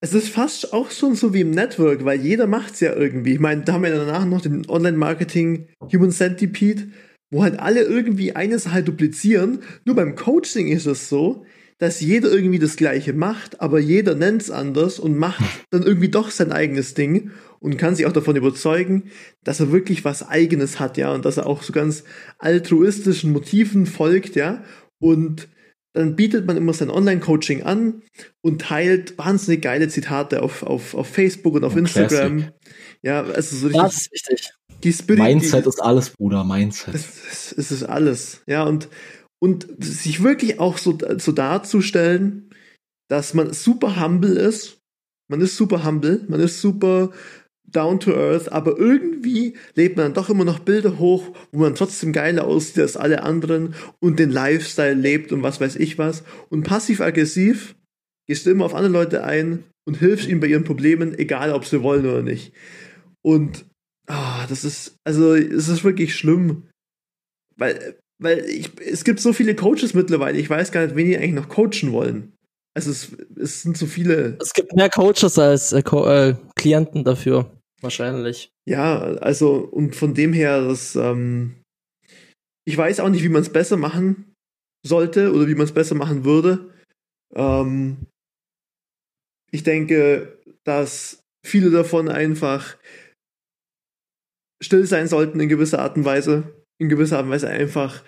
es 0.00 0.14
ist 0.14 0.28
fast 0.30 0.72
auch 0.72 0.90
schon 0.90 1.14
so 1.14 1.34
wie 1.34 1.42
im 1.42 1.50
Network, 1.50 2.04
weil 2.04 2.20
jeder 2.20 2.46
macht 2.46 2.74
es 2.74 2.80
ja 2.80 2.94
irgendwie. 2.94 3.34
Ich 3.34 3.40
meine, 3.40 3.62
da 3.62 3.74
haben 3.74 3.82
wir 3.82 3.94
danach 3.94 4.24
noch 4.24 4.40
den 4.40 4.68
Online-Marketing 4.68 5.68
Human 5.92 6.10
Centipede, 6.10 6.88
wo 7.30 7.42
halt 7.42 7.58
alle 7.60 7.82
irgendwie 7.82 8.34
eine 8.34 8.58
Sache 8.58 8.82
duplizieren. 8.82 9.60
Nur 9.84 9.96
beim 9.96 10.14
Coaching 10.14 10.68
ist 10.68 10.86
es 10.86 11.08
so, 11.08 11.44
dass 11.78 12.00
jeder 12.00 12.30
irgendwie 12.30 12.58
das 12.58 12.76
Gleiche 12.76 13.12
macht, 13.12 13.60
aber 13.60 13.78
jeder 13.78 14.14
nennt 14.14 14.42
es 14.42 14.50
anders 14.50 14.98
und 14.98 15.16
macht 15.16 15.44
dann 15.70 15.84
irgendwie 15.84 16.08
doch 16.08 16.30
sein 16.30 16.50
eigenes 16.50 16.94
Ding 16.94 17.30
und 17.60 17.78
kann 17.78 17.94
sich 17.94 18.06
auch 18.06 18.12
davon 18.12 18.36
überzeugen, 18.36 19.10
dass 19.44 19.60
er 19.60 19.72
wirklich 19.72 20.04
was 20.04 20.26
Eigenes 20.26 20.80
hat, 20.80 20.96
ja, 20.96 21.12
und 21.12 21.24
dass 21.24 21.36
er 21.36 21.46
auch 21.46 21.62
so 21.62 21.72
ganz 21.72 22.04
altruistischen 22.38 23.32
Motiven 23.32 23.86
folgt, 23.86 24.36
ja, 24.36 24.62
und 24.98 25.48
dann 25.94 26.16
bietet 26.16 26.46
man 26.46 26.56
immer 26.56 26.72
sein 26.72 26.90
Online-Coaching 26.90 27.62
an 27.62 28.02
und 28.40 28.60
teilt 28.60 29.18
wahnsinnig 29.18 29.62
geile 29.62 29.88
Zitate 29.88 30.42
auf, 30.42 30.62
auf, 30.62 30.94
auf 30.94 31.08
Facebook 31.08 31.54
und 31.54 31.64
auf 31.64 31.74
oh, 31.74 31.78
Instagram. 31.78 32.36
Classic. 32.38 32.54
Ja, 33.02 33.22
also 33.24 33.56
so 33.56 33.66
richtig. 33.66 33.82
Das 33.82 33.96
ist 33.96 34.12
richtig. 34.12 34.52
Die 34.84 34.92
Spirit, 34.92 35.18
Mindset 35.18 35.64
die, 35.64 35.68
ist 35.68 35.82
alles, 35.82 36.10
Bruder, 36.10 36.44
Mindset. 36.44 36.94
Es, 36.94 37.52
es, 37.56 37.72
ist 37.72 37.82
alles. 37.82 38.42
Ja, 38.46 38.62
und, 38.62 38.88
und 39.40 39.66
sich 39.80 40.22
wirklich 40.22 40.60
auch 40.60 40.78
so, 40.78 40.96
so 41.16 41.32
darzustellen, 41.32 42.50
dass 43.08 43.34
man 43.34 43.52
super 43.52 44.00
humble 44.00 44.36
ist. 44.36 44.78
Man 45.28 45.40
ist 45.40 45.56
super 45.56 45.84
humble, 45.84 46.24
man 46.28 46.40
ist 46.40 46.60
super 46.60 47.10
down 47.70 48.00
to 48.00 48.12
earth, 48.12 48.50
aber 48.50 48.78
irgendwie 48.78 49.54
lebt 49.74 49.96
man 49.96 50.06
dann 50.06 50.14
doch 50.14 50.30
immer 50.30 50.44
noch 50.44 50.58
Bilder 50.58 50.98
hoch, 50.98 51.34
wo 51.52 51.60
man 51.60 51.74
trotzdem 51.74 52.12
geiler 52.12 52.46
aussieht 52.46 52.78
als 52.78 52.96
alle 52.96 53.22
anderen 53.22 53.74
und 54.00 54.18
den 54.18 54.30
Lifestyle 54.30 54.94
lebt 54.94 55.32
und 55.32 55.42
was 55.42 55.60
weiß 55.60 55.76
ich 55.76 55.98
was. 55.98 56.24
Und 56.48 56.64
passiv-aggressiv 56.64 57.76
gehst 58.26 58.46
du 58.46 58.50
immer 58.50 58.64
auf 58.64 58.74
andere 58.74 58.92
Leute 58.92 59.24
ein 59.24 59.64
und 59.86 59.98
hilfst 59.98 60.28
ihnen 60.28 60.40
bei 60.40 60.46
ihren 60.46 60.64
Problemen, 60.64 61.18
egal 61.18 61.52
ob 61.52 61.64
sie 61.64 61.82
wollen 61.82 62.06
oder 62.06 62.22
nicht. 62.22 62.52
Und 63.22 63.64
oh, 64.08 64.44
das 64.48 64.64
ist, 64.64 64.96
also, 65.04 65.34
es 65.34 65.68
ist 65.68 65.84
wirklich 65.84 66.14
schlimm. 66.14 66.68
Weil, 67.56 67.96
weil 68.22 68.44
ich, 68.44 68.70
es 68.84 69.04
gibt 69.04 69.20
so 69.20 69.32
viele 69.32 69.54
Coaches 69.54 69.94
mittlerweile, 69.94 70.38
ich 70.38 70.48
weiß 70.48 70.72
gar 70.72 70.84
nicht, 70.84 70.96
wen 70.96 71.06
die 71.06 71.16
eigentlich 71.16 71.32
noch 71.32 71.48
coachen 71.48 71.92
wollen. 71.92 72.32
Also 72.74 72.90
es, 72.90 73.08
es 73.36 73.62
sind 73.62 73.76
so 73.76 73.86
viele. 73.86 74.36
Es 74.40 74.52
gibt 74.52 74.72
mehr 74.74 74.88
Coaches 74.88 75.38
als 75.38 75.72
äh, 75.72 75.82
Co 75.82 76.06
äh, 76.06 76.36
Klienten 76.54 77.02
dafür. 77.02 77.57
Wahrscheinlich. 77.80 78.50
Ja, 78.66 78.98
also, 78.98 79.56
und 79.56 79.94
von 79.94 80.14
dem 80.14 80.32
her, 80.32 80.66
das, 80.66 80.96
ähm, 80.96 81.62
ich 82.66 82.76
weiß 82.76 83.00
auch 83.00 83.08
nicht, 83.08 83.22
wie 83.22 83.28
man 83.28 83.42
es 83.42 83.50
besser 83.50 83.76
machen 83.76 84.34
sollte 84.84 85.32
oder 85.32 85.46
wie 85.48 85.54
man 85.54 85.64
es 85.64 85.72
besser 85.72 85.94
machen 85.94 86.24
würde. 86.24 86.72
Ähm, 87.34 88.06
ich 89.50 89.62
denke, 89.62 90.38
dass 90.64 91.22
viele 91.46 91.70
davon 91.70 92.08
einfach 92.08 92.76
still 94.62 94.86
sein 94.86 95.08
sollten 95.08 95.40
in 95.40 95.48
gewisser 95.48 95.78
Art 95.78 95.96
und 95.96 96.04
Weise. 96.04 96.64
In 96.80 96.88
gewisser 96.88 97.16
Art 97.16 97.26
und 97.26 97.30
Weise 97.30 97.48
einfach 97.48 98.02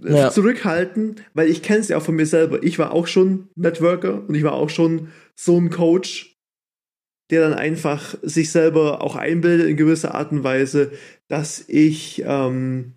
ja. 0.00 0.30
zurückhalten, 0.30 1.20
weil 1.34 1.48
ich 1.48 1.62
kenne 1.62 1.80
es 1.80 1.88
ja 1.88 1.98
auch 1.98 2.02
von 2.02 2.16
mir 2.16 2.26
selber. 2.26 2.62
Ich 2.62 2.78
war 2.78 2.92
auch 2.92 3.06
schon 3.06 3.48
Networker 3.56 4.26
und 4.26 4.34
ich 4.34 4.42
war 4.42 4.54
auch 4.54 4.70
schon 4.70 5.08
so 5.38 5.58
ein 5.58 5.70
Coach 5.70 6.31
der 7.32 7.48
dann 7.48 7.54
einfach 7.58 8.14
sich 8.20 8.52
selber 8.52 9.02
auch 9.02 9.16
einbildet 9.16 9.66
in 9.66 9.78
gewisser 9.78 10.14
Art 10.14 10.32
und 10.32 10.44
Weise, 10.44 10.92
dass 11.28 11.64
ich, 11.66 12.22
ähm, 12.26 12.92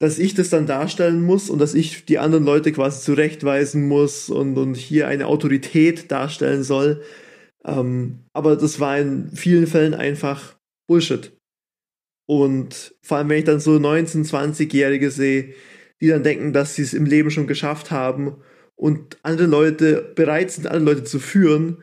dass 0.00 0.18
ich 0.18 0.34
das 0.34 0.48
dann 0.48 0.66
darstellen 0.66 1.22
muss 1.22 1.50
und 1.50 1.58
dass 1.58 1.74
ich 1.74 2.06
die 2.06 2.18
anderen 2.18 2.44
Leute 2.44 2.72
quasi 2.72 3.02
zurechtweisen 3.02 3.86
muss 3.86 4.30
und, 4.30 4.56
und 4.56 4.76
hier 4.76 5.06
eine 5.06 5.26
Autorität 5.26 6.10
darstellen 6.10 6.62
soll. 6.62 7.02
Ähm, 7.62 8.20
aber 8.32 8.56
das 8.56 8.80
war 8.80 8.98
in 8.98 9.30
vielen 9.32 9.66
Fällen 9.66 9.92
einfach 9.92 10.56
Bullshit. 10.88 11.30
Und 12.26 12.94
vor 13.02 13.18
allem, 13.18 13.28
wenn 13.28 13.38
ich 13.38 13.44
dann 13.44 13.60
so 13.60 13.72
19-, 13.72 14.30
20-Jährige 14.30 15.10
sehe, 15.10 15.52
die 16.00 16.08
dann 16.08 16.22
denken, 16.22 16.54
dass 16.54 16.74
sie 16.74 16.82
es 16.82 16.94
im 16.94 17.04
Leben 17.04 17.30
schon 17.30 17.46
geschafft 17.46 17.90
haben 17.90 18.36
und 18.76 19.18
andere 19.22 19.46
Leute 19.46 20.12
bereit 20.14 20.50
sind, 20.50 20.66
andere 20.66 20.94
Leute 20.94 21.04
zu 21.04 21.18
führen, 21.18 21.82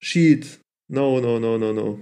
Sheet. 0.00 0.60
No, 0.88 1.20
no, 1.20 1.38
no, 1.38 1.58
no, 1.58 1.72
no. 1.72 2.00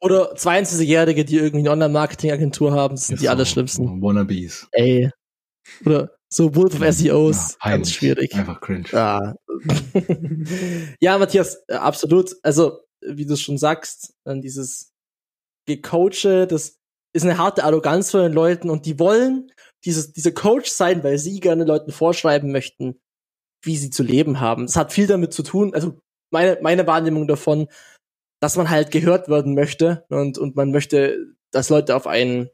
Oder 0.00 0.34
22-Jährige, 0.34 1.24
die 1.24 1.36
irgendwie 1.36 1.60
eine 1.60 1.72
Online-Marketing-Agentur 1.72 2.72
haben, 2.72 2.94
das 2.94 3.08
sind 3.08 3.14
Ist 3.14 3.22
die 3.22 3.26
so, 3.26 3.32
allerschlimmsten. 3.32 4.02
Wannabes. 4.02 4.68
Ey. 4.72 5.10
Oder 5.84 6.16
so 6.28 6.54
Wolf 6.54 6.80
of 6.80 6.94
SEOs. 6.94 7.56
Ja, 7.64 7.70
ganz 7.70 7.92
schwierig. 7.92 8.34
Einfach 8.34 8.60
cringe. 8.60 8.88
Ja. 8.92 9.34
ja, 11.00 11.18
Matthias, 11.18 11.64
äh, 11.68 11.74
absolut. 11.74 12.36
Also, 12.42 12.80
wie 13.00 13.26
du 13.26 13.36
schon 13.36 13.58
sagst, 13.58 14.14
dann 14.24 14.40
dieses 14.40 14.92
Gecoache, 15.66 16.46
das 16.46 16.78
ist 17.12 17.24
eine 17.24 17.38
harte 17.38 17.64
Arroganz 17.64 18.10
von 18.10 18.20
den 18.20 18.32
Leuten 18.32 18.70
und 18.70 18.86
die 18.86 18.98
wollen 18.98 19.50
dieses, 19.84 20.12
diese 20.12 20.32
Coach 20.32 20.70
sein, 20.70 21.02
weil 21.02 21.18
sie 21.18 21.40
gerne 21.40 21.64
Leuten 21.64 21.90
vorschreiben 21.90 22.52
möchten, 22.52 23.00
wie 23.62 23.76
sie 23.76 23.90
zu 23.90 24.02
leben 24.02 24.40
haben. 24.40 24.66
Das 24.66 24.76
hat 24.76 24.92
viel 24.92 25.06
damit 25.06 25.32
zu 25.32 25.42
tun, 25.42 25.74
also 25.74 25.98
meine, 26.30 26.58
meine 26.62 26.86
Wahrnehmung 26.86 27.26
davon, 27.26 27.68
dass 28.40 28.56
man 28.56 28.70
halt 28.70 28.90
gehört 28.90 29.28
werden 29.28 29.54
möchte 29.54 30.04
und, 30.08 30.38
und 30.38 30.56
man 30.56 30.70
möchte, 30.70 31.34
dass 31.50 31.70
Leute 31.70 31.96
auf 31.96 32.06
einen, 32.06 32.50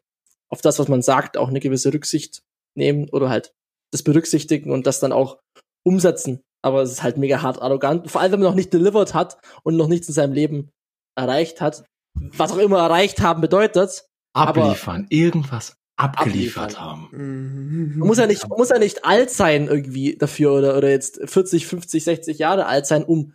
auf 0.50 0.61
das, 0.61 0.78
was 0.78 0.88
man 0.88 1.02
sagt, 1.02 1.37
auch 1.37 1.49
eine 1.49 1.61
gewisse 1.61 1.93
Rücksicht 1.93 2.43
nehmen 2.76 3.09
oder 3.11 3.28
halt 3.28 3.52
das 3.93 4.02
berücksichtigen 4.02 4.71
und 4.71 4.87
das 4.87 5.00
dann 5.00 5.12
auch 5.12 5.38
umsetzen. 5.85 6.43
Aber 6.62 6.83
es 6.83 6.90
ist 6.90 7.02
halt 7.02 7.19
mega 7.19 7.43
hart 7.43 7.61
arrogant. 7.61 8.11
Vor 8.11 8.21
allem, 8.21 8.33
wenn 8.33 8.40
man 8.40 8.49
noch 8.49 8.57
nicht 8.57 8.73
delivered 8.73 9.12
hat 9.12 9.37
und 9.62 9.76
noch 9.76 9.88
nichts 9.88 10.09
in 10.09 10.14
seinem 10.14 10.33
Leben 10.33 10.71
erreicht 11.16 11.61
hat. 11.61 11.85
Was 12.14 12.52
auch 12.52 12.59
immer 12.59 12.78
erreicht 12.78 13.21
haben 13.21 13.40
bedeutet. 13.40 14.07
Abliefern, 14.35 15.07
irgendwas 15.11 15.76
abgeliefert 15.97 16.81
haben. 16.81 17.09
Mhm. 17.12 17.99
Man 17.99 18.09
muss 18.09 18.19
ja 18.19 18.26
nicht, 18.26 18.49
man 18.49 18.59
muss 18.59 18.71
ja 18.71 18.78
nicht 18.78 19.04
alt 19.04 19.31
sein 19.31 19.69
irgendwie 19.69 20.16
dafür 20.16 20.52
oder, 20.52 20.76
oder 20.76 20.90
jetzt 20.90 21.21
40, 21.25 21.66
50, 21.66 22.02
60 22.02 22.38
Jahre 22.38 22.66
alt 22.66 22.87
sein, 22.87 23.04
um 23.04 23.35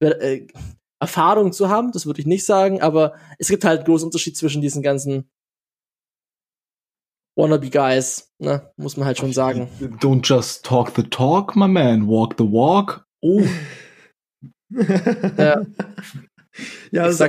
äh, 0.00 0.46
Erfahrung 1.00 1.52
zu 1.52 1.68
haben, 1.68 1.92
das 1.92 2.06
würde 2.06 2.20
ich 2.20 2.26
nicht 2.26 2.44
sagen, 2.44 2.80
aber 2.80 3.14
es 3.38 3.48
gibt 3.48 3.64
halt 3.64 3.80
einen 3.80 3.86
großen 3.86 4.06
Unterschied 4.06 4.36
zwischen 4.36 4.62
diesen 4.62 4.82
ganzen 4.82 5.30
wannabe 7.36 7.70
Guys, 7.70 8.32
ne, 8.38 8.70
muss 8.76 8.96
man 8.96 9.06
halt 9.06 9.18
schon 9.18 9.32
sagen. 9.32 9.68
Don't 10.00 10.26
just 10.26 10.64
talk 10.64 10.92
the 10.96 11.04
talk, 11.04 11.54
my 11.54 11.68
man, 11.68 12.08
walk 12.08 12.34
the 12.36 12.44
walk. 12.44 13.06
Oh. 13.20 13.42
ja. 15.38 15.64
ja, 16.90 17.02
also, 17.04 17.24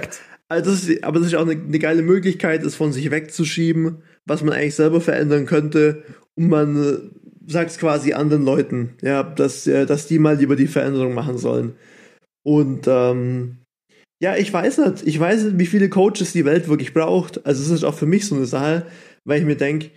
also 0.48 0.72
das 0.72 0.84
ist, 0.84 1.04
aber 1.04 1.20
das 1.20 1.28
ist 1.28 1.36
auch 1.36 1.48
eine, 1.48 1.52
eine, 1.52 1.80
geile 1.80 2.02
Möglichkeit, 2.02 2.64
es 2.64 2.76
von 2.76 2.92
sich 2.92 3.12
wegzuschieben, 3.12 4.02
was 4.26 4.44
man 4.44 4.54
eigentlich 4.54 4.76
selber 4.76 5.00
verändern 5.00 5.46
könnte, 5.46 6.04
und 6.36 6.50
man 6.50 6.84
äh, 6.84 6.98
sagt 7.52 7.72
es 7.72 7.78
quasi 7.78 8.14
anderen 8.14 8.44
Leuten, 8.44 8.96
ja, 9.02 9.22
dass, 9.24 9.68
äh, 9.68 9.86
dass 9.86 10.08
die 10.08 10.18
mal 10.18 10.38
lieber 10.38 10.56
die 10.56 10.68
Veränderung 10.68 11.14
machen 11.14 11.38
sollen. 11.38 11.76
Und 12.50 12.88
ähm, 12.88 13.58
ja, 14.20 14.36
ich 14.36 14.52
weiß 14.52 14.80
nicht, 14.80 15.06
ich 15.06 15.20
weiß 15.20 15.44
nicht, 15.44 15.60
wie 15.60 15.68
viele 15.68 15.88
Coaches 15.88 16.34
die 16.34 16.46
Welt 16.46 16.68
wirklich 16.68 16.96
braucht. 16.96 17.46
Also 17.46 17.62
es 17.62 17.70
ist 17.70 17.84
auch 17.84 17.94
für 17.94 18.08
mich 18.08 18.26
so 18.26 18.34
eine 18.34 18.48
Sache, 18.48 18.88
weil 19.24 19.40
ich 19.40 19.46
mir 19.46 19.56
denke, 19.56 19.92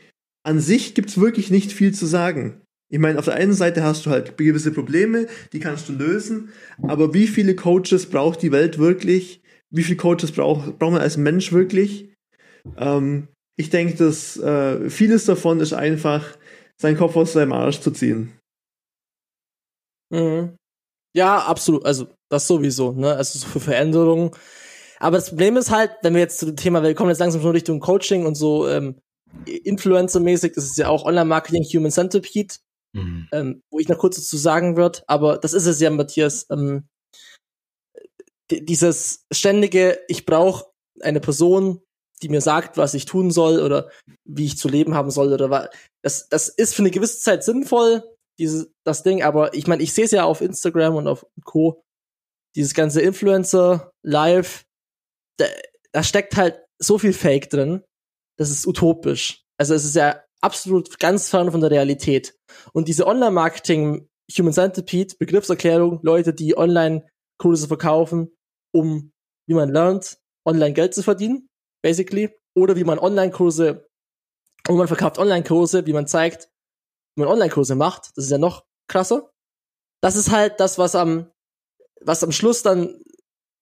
an 0.46 0.60
sich 0.60 0.94
gibt 0.94 1.08
es 1.08 1.18
wirklich 1.18 1.50
nicht 1.50 1.72
viel 1.72 1.94
zu 1.94 2.04
sagen. 2.04 2.60
Ich 2.92 2.98
meine, 2.98 3.18
auf 3.18 3.24
der 3.24 3.36
einen 3.36 3.54
Seite 3.54 3.82
hast 3.82 4.04
du 4.04 4.10
halt 4.10 4.36
gewisse 4.36 4.70
Probleme, 4.70 5.28
die 5.54 5.60
kannst 5.60 5.88
du 5.88 5.94
lösen, 5.94 6.50
aber 6.82 7.14
wie 7.14 7.26
viele 7.26 7.56
Coaches 7.56 8.04
braucht 8.04 8.42
die 8.42 8.52
Welt 8.52 8.78
wirklich? 8.78 9.40
Wie 9.70 9.82
viele 9.82 9.96
Coaches 9.96 10.32
braucht, 10.32 10.78
braucht 10.78 10.92
man 10.92 11.00
als 11.00 11.16
Mensch 11.16 11.52
wirklich? 11.52 12.12
Ähm, 12.76 13.28
ich 13.56 13.70
denke, 13.70 13.94
dass 13.94 14.36
äh, 14.36 14.90
vieles 14.90 15.24
davon 15.24 15.60
ist 15.60 15.72
einfach, 15.72 16.36
seinen 16.78 16.98
Kopf 16.98 17.16
aus 17.16 17.32
seinem 17.32 17.52
Arsch 17.52 17.80
zu 17.80 17.92
ziehen. 17.92 18.38
Mhm. 20.12 20.58
Ja, 21.14 21.38
absolut. 21.38 21.84
Also 21.84 22.08
das 22.32 22.46
sowieso, 22.46 22.92
ne? 22.92 23.14
Also 23.14 23.38
so 23.38 23.46
für 23.46 23.60
Veränderungen. 23.60 24.30
Aber 24.98 25.16
das 25.16 25.30
Problem 25.30 25.56
ist 25.56 25.70
halt, 25.70 25.90
wenn 26.02 26.14
wir 26.14 26.20
jetzt 26.20 26.38
zu 26.38 26.46
dem 26.46 26.56
Thema, 26.56 26.82
wir 26.82 26.94
kommen 26.94 27.10
jetzt 27.10 27.18
langsam 27.18 27.42
schon 27.42 27.50
Richtung 27.50 27.80
Coaching 27.80 28.24
und 28.24 28.36
so 28.36 28.68
ähm, 28.68 29.00
Influencer-mäßig, 29.46 30.52
das 30.54 30.64
ist 30.64 30.78
ja 30.78 30.88
auch 30.88 31.04
Online-Marketing 31.04 31.64
Human 31.64 31.90
Centipede, 31.90 32.54
mhm. 32.92 33.28
ähm, 33.32 33.62
wo 33.70 33.78
ich 33.78 33.88
noch 33.88 33.98
kurz 33.98 34.16
dazu 34.16 34.36
sagen 34.36 34.76
wird, 34.76 35.02
aber 35.08 35.38
das 35.38 35.52
ist 35.54 35.66
es 35.66 35.80
ja, 35.80 35.90
Matthias. 35.90 36.46
Ähm, 36.50 36.88
dieses 38.50 39.24
ständige, 39.32 39.98
ich 40.08 40.26
brauche 40.26 40.66
eine 41.00 41.20
Person, 41.20 41.80
die 42.22 42.28
mir 42.28 42.40
sagt, 42.40 42.76
was 42.76 42.94
ich 42.94 43.04
tun 43.04 43.30
soll 43.30 43.60
oder 43.60 43.90
wie 44.24 44.44
ich 44.44 44.58
zu 44.58 44.68
leben 44.68 44.94
haben 44.94 45.10
soll 45.10 45.32
oder 45.32 45.50
was. 45.50 45.68
Das, 46.02 46.28
das 46.28 46.48
ist 46.48 46.74
für 46.74 46.82
eine 46.82 46.90
gewisse 46.90 47.20
Zeit 47.20 47.42
sinnvoll, 47.42 48.04
dieses, 48.38 48.70
das 48.84 49.02
Ding, 49.02 49.22
aber 49.22 49.54
ich 49.54 49.66
meine, 49.66 49.82
ich 49.82 49.92
sehe 49.92 50.04
es 50.04 50.10
ja 50.10 50.24
auf 50.24 50.40
Instagram 50.40 50.94
und 50.94 51.08
auf 51.08 51.26
Co. 51.44 51.82
Dieses 52.54 52.74
ganze 52.74 53.00
Influencer 53.00 53.90
live, 54.04 54.64
da, 55.38 55.46
da 55.92 56.02
steckt 56.02 56.36
halt 56.36 56.64
so 56.78 56.98
viel 56.98 57.12
Fake 57.12 57.50
drin, 57.50 57.82
das 58.38 58.50
ist 58.50 58.66
utopisch. 58.66 59.44
Also 59.58 59.74
es 59.74 59.84
ist 59.84 59.96
ja 59.96 60.22
absolut 60.40 60.98
ganz 60.98 61.28
fern 61.28 61.50
von 61.50 61.60
der 61.60 61.70
Realität. 61.70 62.34
Und 62.72 62.88
diese 62.88 63.06
Online-Marketing 63.06 64.08
Human 64.38 64.52
Centipede, 64.52 65.14
Begriffserklärung, 65.18 66.00
Leute, 66.02 66.32
die 66.32 66.56
Online-Kurse 66.56 67.68
verkaufen, 67.68 68.34
um, 68.74 69.12
wie 69.46 69.54
man 69.54 69.70
lernt, 69.70 70.18
online 70.46 70.72
Geld 70.72 70.94
zu 70.94 71.02
verdienen, 71.02 71.48
basically. 71.82 72.30
Oder 72.54 72.76
wie 72.76 72.84
man 72.84 72.98
Online-Kurse, 72.98 73.88
und 74.68 74.76
man 74.76 74.88
verkauft 74.88 75.18
Online-Kurse, 75.18 75.86
wie 75.86 75.92
man 75.92 76.06
zeigt, 76.06 76.50
wie 77.16 77.22
man 77.22 77.28
Online-Kurse 77.28 77.74
macht. 77.74 78.10
Das 78.16 78.24
ist 78.24 78.30
ja 78.30 78.38
noch 78.38 78.64
krasser. 78.88 79.30
Das 80.02 80.16
ist 80.16 80.30
halt 80.30 80.60
das, 80.60 80.78
was 80.78 80.94
am, 80.94 81.31
was 82.04 82.24
am 82.24 82.32
Schluss 82.32 82.62
dann 82.62 83.02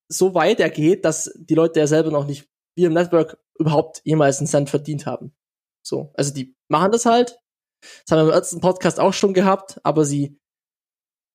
so 0.09 0.35
weit 0.35 0.61
ergeht, 0.61 1.05
dass 1.05 1.33
die 1.37 1.55
Leute 1.55 1.81
ja 1.81 1.87
selber 1.87 2.11
noch 2.11 2.27
nicht 2.27 2.49
wie 2.77 2.85
im 2.85 2.93
Network 2.93 3.39
überhaupt 3.59 4.01
jemals 4.05 4.39
einen 4.39 4.47
Cent 4.47 4.71
verdient 4.71 5.07
haben. 5.07 5.35
So. 5.83 6.13
Also 6.15 6.33
die 6.33 6.55
machen 6.69 6.93
das 6.93 7.07
halt. 7.07 7.39
Das 7.83 8.13
haben 8.13 8.27
wir 8.27 8.33
im 8.33 8.39
letzten 8.39 8.61
Podcast 8.61 9.01
auch 9.01 9.13
schon 9.13 9.35
gehabt, 9.35 9.81
aber 9.85 10.05
sie, 10.05 10.39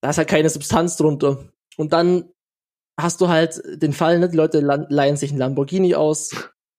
da 0.02 0.10
ist 0.12 0.18
halt 0.18 0.28
keine 0.28 0.50
Substanz 0.50 0.98
drunter. 0.98 1.50
Und 1.78 1.94
dann 1.94 2.32
hast 3.00 3.22
du 3.22 3.28
halt 3.28 3.62
den 3.82 3.94
Fall, 3.94 4.20
ne, 4.20 4.30
die 4.30 4.38
Leute 4.38 4.60
leihen 4.60 5.18
sich 5.18 5.32
einen 5.32 5.40
Lamborghini 5.40 5.96
aus, 5.96 6.32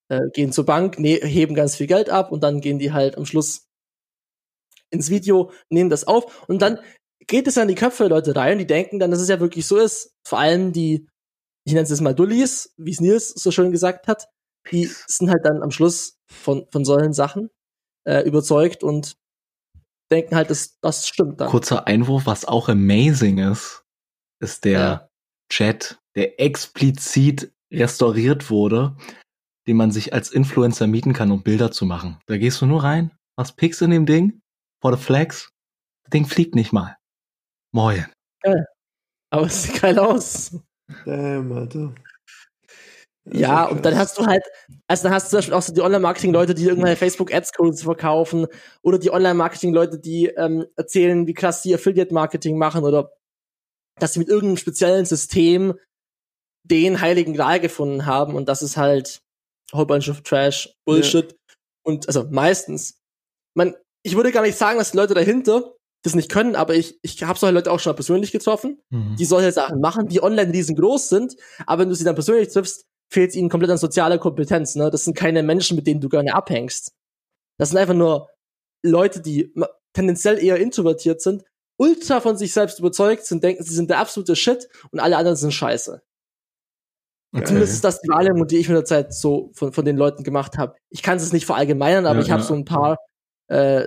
äh, 0.09 0.21
gehen 0.33 0.53
zur 0.53 0.65
Bank, 0.65 0.99
ne, 0.99 1.17
heben 1.23 1.55
ganz 1.55 1.77
viel 1.77 1.87
Geld 1.87 2.11
ab 2.11 2.33
und 2.33 2.43
dann 2.43 2.61
gehen 2.61 2.79
die 2.79 2.93
halt 2.93 3.17
am 3.17 3.27
Schluss 3.27 3.69
ins 4.91 5.11
Video, 5.11 5.51
nehmen 5.69 5.91
das 5.91 6.07
auf 6.07 6.49
und 6.49 6.63
dann 6.63 6.79
geht 7.27 7.47
es 7.47 7.59
an 7.59 7.69
die 7.69 7.75
Köpfe 7.75 8.05
der 8.05 8.11
Leute 8.11 8.37
rein, 8.37 8.59
die 8.59 8.67
denken 8.67 8.99
dann, 8.99 9.11
dass 9.11 9.21
es 9.21 9.29
ja 9.29 9.41
wirklich 9.41 9.67
so 9.67 9.77
ist. 9.77 10.15
Vor 10.27 10.39
allem 10.39 10.73
die, 10.73 11.09
ich 11.65 11.73
nenne 11.73 11.85
es 11.85 11.91
jetzt 11.91 12.01
mal 12.01 12.15
Dullis, 12.15 12.75
wie 12.77 12.93
es 12.93 13.01
Nils 13.01 13.31
so 13.31 13.51
schön 13.51 13.73
gesagt 13.73 14.07
hat, 14.09 14.29
die 14.71 14.87
sind 15.07 15.31
halt 15.31 15.45
dann 15.45 15.63
am 15.63 15.71
Schluss 15.71 16.19
von, 16.31 16.67
von 16.71 16.85
solchen 16.85 17.13
Sachen 17.13 17.51
äh, 18.05 18.23
überzeugt 18.27 18.83
und 18.83 19.17
denken 20.11 20.37
halt, 20.37 20.51
dass 20.51 20.79
das 20.81 21.09
stimmt 21.09 21.41
dann. 21.41 21.49
Kurzer 21.49 21.87
Einwurf, 21.87 22.27
was 22.27 22.45
auch 22.45 22.69
amazing 22.69 23.39
ist, 23.39 23.85
ist 24.41 24.65
der 24.65 24.79
ja. 24.79 25.09
Chat, 25.53 25.99
der 26.15 26.41
explizit 26.41 27.53
restauriert 27.73 28.51
wurde, 28.51 28.97
den 29.67 29.77
man 29.77 29.91
sich 29.91 30.13
als 30.13 30.31
Influencer 30.31 30.87
mieten 30.87 31.13
kann, 31.13 31.33
um 31.33 31.43
Bilder 31.43 31.73
zu 31.73 31.85
machen. 31.87 32.19
Da 32.27 32.37
gehst 32.37 32.61
du 32.61 32.67
nur 32.67 32.85
rein, 32.85 33.17
hast 33.37 33.57
Pics 33.57 33.81
in 33.81 33.91
dem 33.91 34.07
Ding, 34.07 34.41
for 34.81 34.97
the 34.97 35.03
flags, 35.03 35.51
das 36.05 36.11
Ding 36.11 36.27
fliegt 36.27 36.55
nicht 36.55 36.73
mal. 36.73 36.97
Moin. 37.77 38.07
Geil. 38.43 38.67
Aber 39.31 39.47
es 39.47 39.65
sieht 39.65 39.83
geil 39.83 39.99
aus. 39.99 40.57
Damn, 41.05 41.53
Alter. 41.53 41.95
Ja, 43.31 43.67
und 43.67 43.85
dann 43.85 43.99
hast 43.99 44.17
du 44.17 44.25
halt, 44.25 44.43
also 44.89 45.03
dann 45.03 45.13
hast 45.13 45.27
du 45.27 45.31
zum 45.31 45.37
Beispiel 45.39 45.55
auch 45.55 45.61
so 45.61 45.75
die 45.75 45.83
Online-Marketing-Leute, 45.83 46.55
die 46.55 46.65
irgendwelche 46.65 46.97
Facebook-Ads-Codes 46.97 47.83
verkaufen 47.83 48.47
oder 48.83 48.99
die 48.99 49.11
Online-Marketing-Leute, 49.11 49.99
die 49.99 50.29
ähm, 50.29 50.65
erzählen, 50.77 51.27
wie 51.27 51.35
krass 51.35 51.63
sie 51.63 51.75
Affiliate-Marketing 51.75 52.57
machen 52.57 52.83
oder 52.83 53.13
dass 54.01 54.15
sie 54.15 54.21
mit 54.21 54.29
irgendeinem 54.29 54.57
speziellen 54.57 55.05
System 55.05 55.75
den 56.63 57.03
heiligen 57.03 57.35
Gral 57.35 57.61
gefunden 57.61 58.07
haben 58.07 58.37
und 58.37 58.49
das 58.49 58.63
ist 58.63 58.79
halt 58.79 59.21
a 59.73 59.77
whole 59.77 59.87
bunch 59.87 60.09
of 60.09 60.23
Trash, 60.23 60.73
Bullshit 60.87 61.33
ja. 61.33 61.39
und 61.85 62.07
also 62.07 62.25
meistens. 62.31 62.97
Man, 63.55 63.77
ich 64.03 64.17
würde 64.17 64.33
gar 64.33 64.43
nicht 64.43 64.57
sagen, 64.57 64.79
dass 64.79 64.93
die 64.93 64.97
Leute 64.97 65.13
dahinter 65.13 65.76
das 66.07 66.15
nicht 66.15 66.31
können, 66.31 66.57
aber 66.57 66.75
ich, 66.75 66.99
ich 67.03 67.23
habe 67.25 67.39
solche 67.39 67.55
Leute 67.55 67.71
auch 67.71 67.81
schon 67.81 67.91
mal 67.91 67.97
persönlich 67.97 68.33
getroffen, 68.33 68.81
mhm. 68.91 69.17
die 69.19 69.25
solche 69.25 69.53
Sachen 69.53 69.81
machen, 69.81 70.09
die 70.09 70.23
online 70.23 70.53
riesengroß 70.53 71.09
sind, 71.09 71.37
aber 71.67 71.83
wenn 71.83 71.89
du 71.89 71.95
sie 71.95 72.05
dann 72.05 72.15
persönlich 72.15 72.49
triffst, 72.49 72.87
fehlt 73.13 73.35
ihnen 73.35 73.49
komplett 73.49 73.71
an 73.71 73.79
sozialer 73.79 74.19
Kompetenz. 74.19 74.75
Ne? 74.75 74.91
Das 74.91 75.05
sind 75.05 75.17
keine 75.17 75.43
Menschen, 75.43 75.77
mit 75.77 75.87
denen 75.87 76.01
du 76.01 76.09
gerne 76.09 76.35
abhängst. 76.35 76.93
Das 77.59 77.71
sind 77.71 77.79
einfach 77.79 77.95
nur 77.95 78.29
Leute, 78.83 79.21
die 79.21 79.55
tendenziell 79.93 80.43
eher 80.43 80.57
introvertiert 80.57 81.21
sind, 81.21 81.45
ultra 81.79 82.21
von 82.21 82.37
sich 82.37 82.53
selbst 82.53 82.79
überzeugt 82.79 83.25
sind, 83.27 83.43
denken, 83.43 83.63
sie 83.63 83.75
sind 83.75 83.91
der 83.91 83.99
absolute 83.99 84.37
Shit 84.37 84.69
und 84.91 85.01
alle 85.01 85.17
anderen 85.17 85.37
sind 85.37 85.53
scheiße. 85.53 86.03
Okay. 87.35 87.45
Zumindest 87.45 87.75
ist 87.75 87.85
das 87.85 88.01
die 88.01 88.09
Wahrnehmung, 88.09 88.47
die 88.47 88.57
ich 88.57 88.69
mit 88.69 88.77
der 88.77 88.85
Zeit 88.85 89.13
so 89.13 89.51
von, 89.55 89.73
von 89.73 89.85
den 89.85 89.97
Leuten 89.97 90.23
gemacht 90.23 90.57
habe. 90.57 90.75
Ich 90.91 91.03
kann 91.03 91.17
es 91.17 91.33
nicht 91.33 91.45
verallgemeinern, 91.45 92.07
aber 92.07 92.21
ja, 92.21 92.25
ich 92.25 92.31
habe 92.31 92.43
ja. 92.43 92.49
so 92.49 92.55
ein 92.55 92.65
paar 92.65 92.99
äh, 93.49 93.87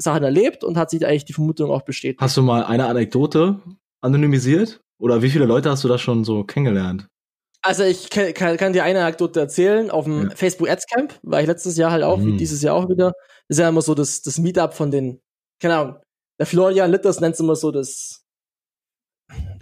Sachen 0.00 0.22
erlebt 0.22 0.64
und 0.64 0.76
hat 0.76 0.90
sich 0.90 1.04
eigentlich 1.06 1.24
die 1.24 1.32
Vermutung 1.32 1.70
auch 1.70 1.82
bestätigt. 1.82 2.20
Hast 2.20 2.36
du 2.36 2.42
mal 2.42 2.64
eine 2.64 2.86
Anekdote 2.86 3.60
anonymisiert? 4.00 4.80
Oder 4.98 5.22
wie 5.22 5.30
viele 5.30 5.46
Leute 5.46 5.70
hast 5.70 5.84
du 5.84 5.88
da 5.88 5.98
schon 5.98 6.24
so 6.24 6.44
kennengelernt? 6.44 7.06
Also 7.62 7.84
ich 7.84 8.10
kann, 8.10 8.32
kann, 8.34 8.56
kann 8.56 8.72
dir 8.72 8.84
eine 8.84 9.00
Anekdote 9.02 9.40
erzählen. 9.40 9.90
Auf 9.90 10.04
dem 10.04 10.28
ja. 10.28 10.36
Facebook 10.36 10.68
Ads 10.68 10.86
Camp 10.86 11.18
war 11.22 11.40
ich 11.40 11.46
letztes 11.46 11.76
Jahr 11.76 11.90
halt 11.90 12.02
auch, 12.02 12.18
mhm. 12.18 12.38
dieses 12.38 12.62
Jahr 12.62 12.74
auch 12.74 12.88
wieder. 12.88 13.12
Das 13.48 13.56
ist 13.56 13.58
ja 13.58 13.68
immer 13.68 13.82
so 13.82 13.94
das, 13.94 14.22
das 14.22 14.38
Meetup 14.38 14.74
von 14.74 14.90
den, 14.90 15.20
keine 15.60 15.76
Ahnung, 15.76 15.96
der 16.38 16.46
Florian 16.46 16.90
Litters 16.90 17.20
nennt 17.20 17.34
es 17.34 17.40
immer 17.40 17.56
so 17.56 17.70
das 17.70 18.24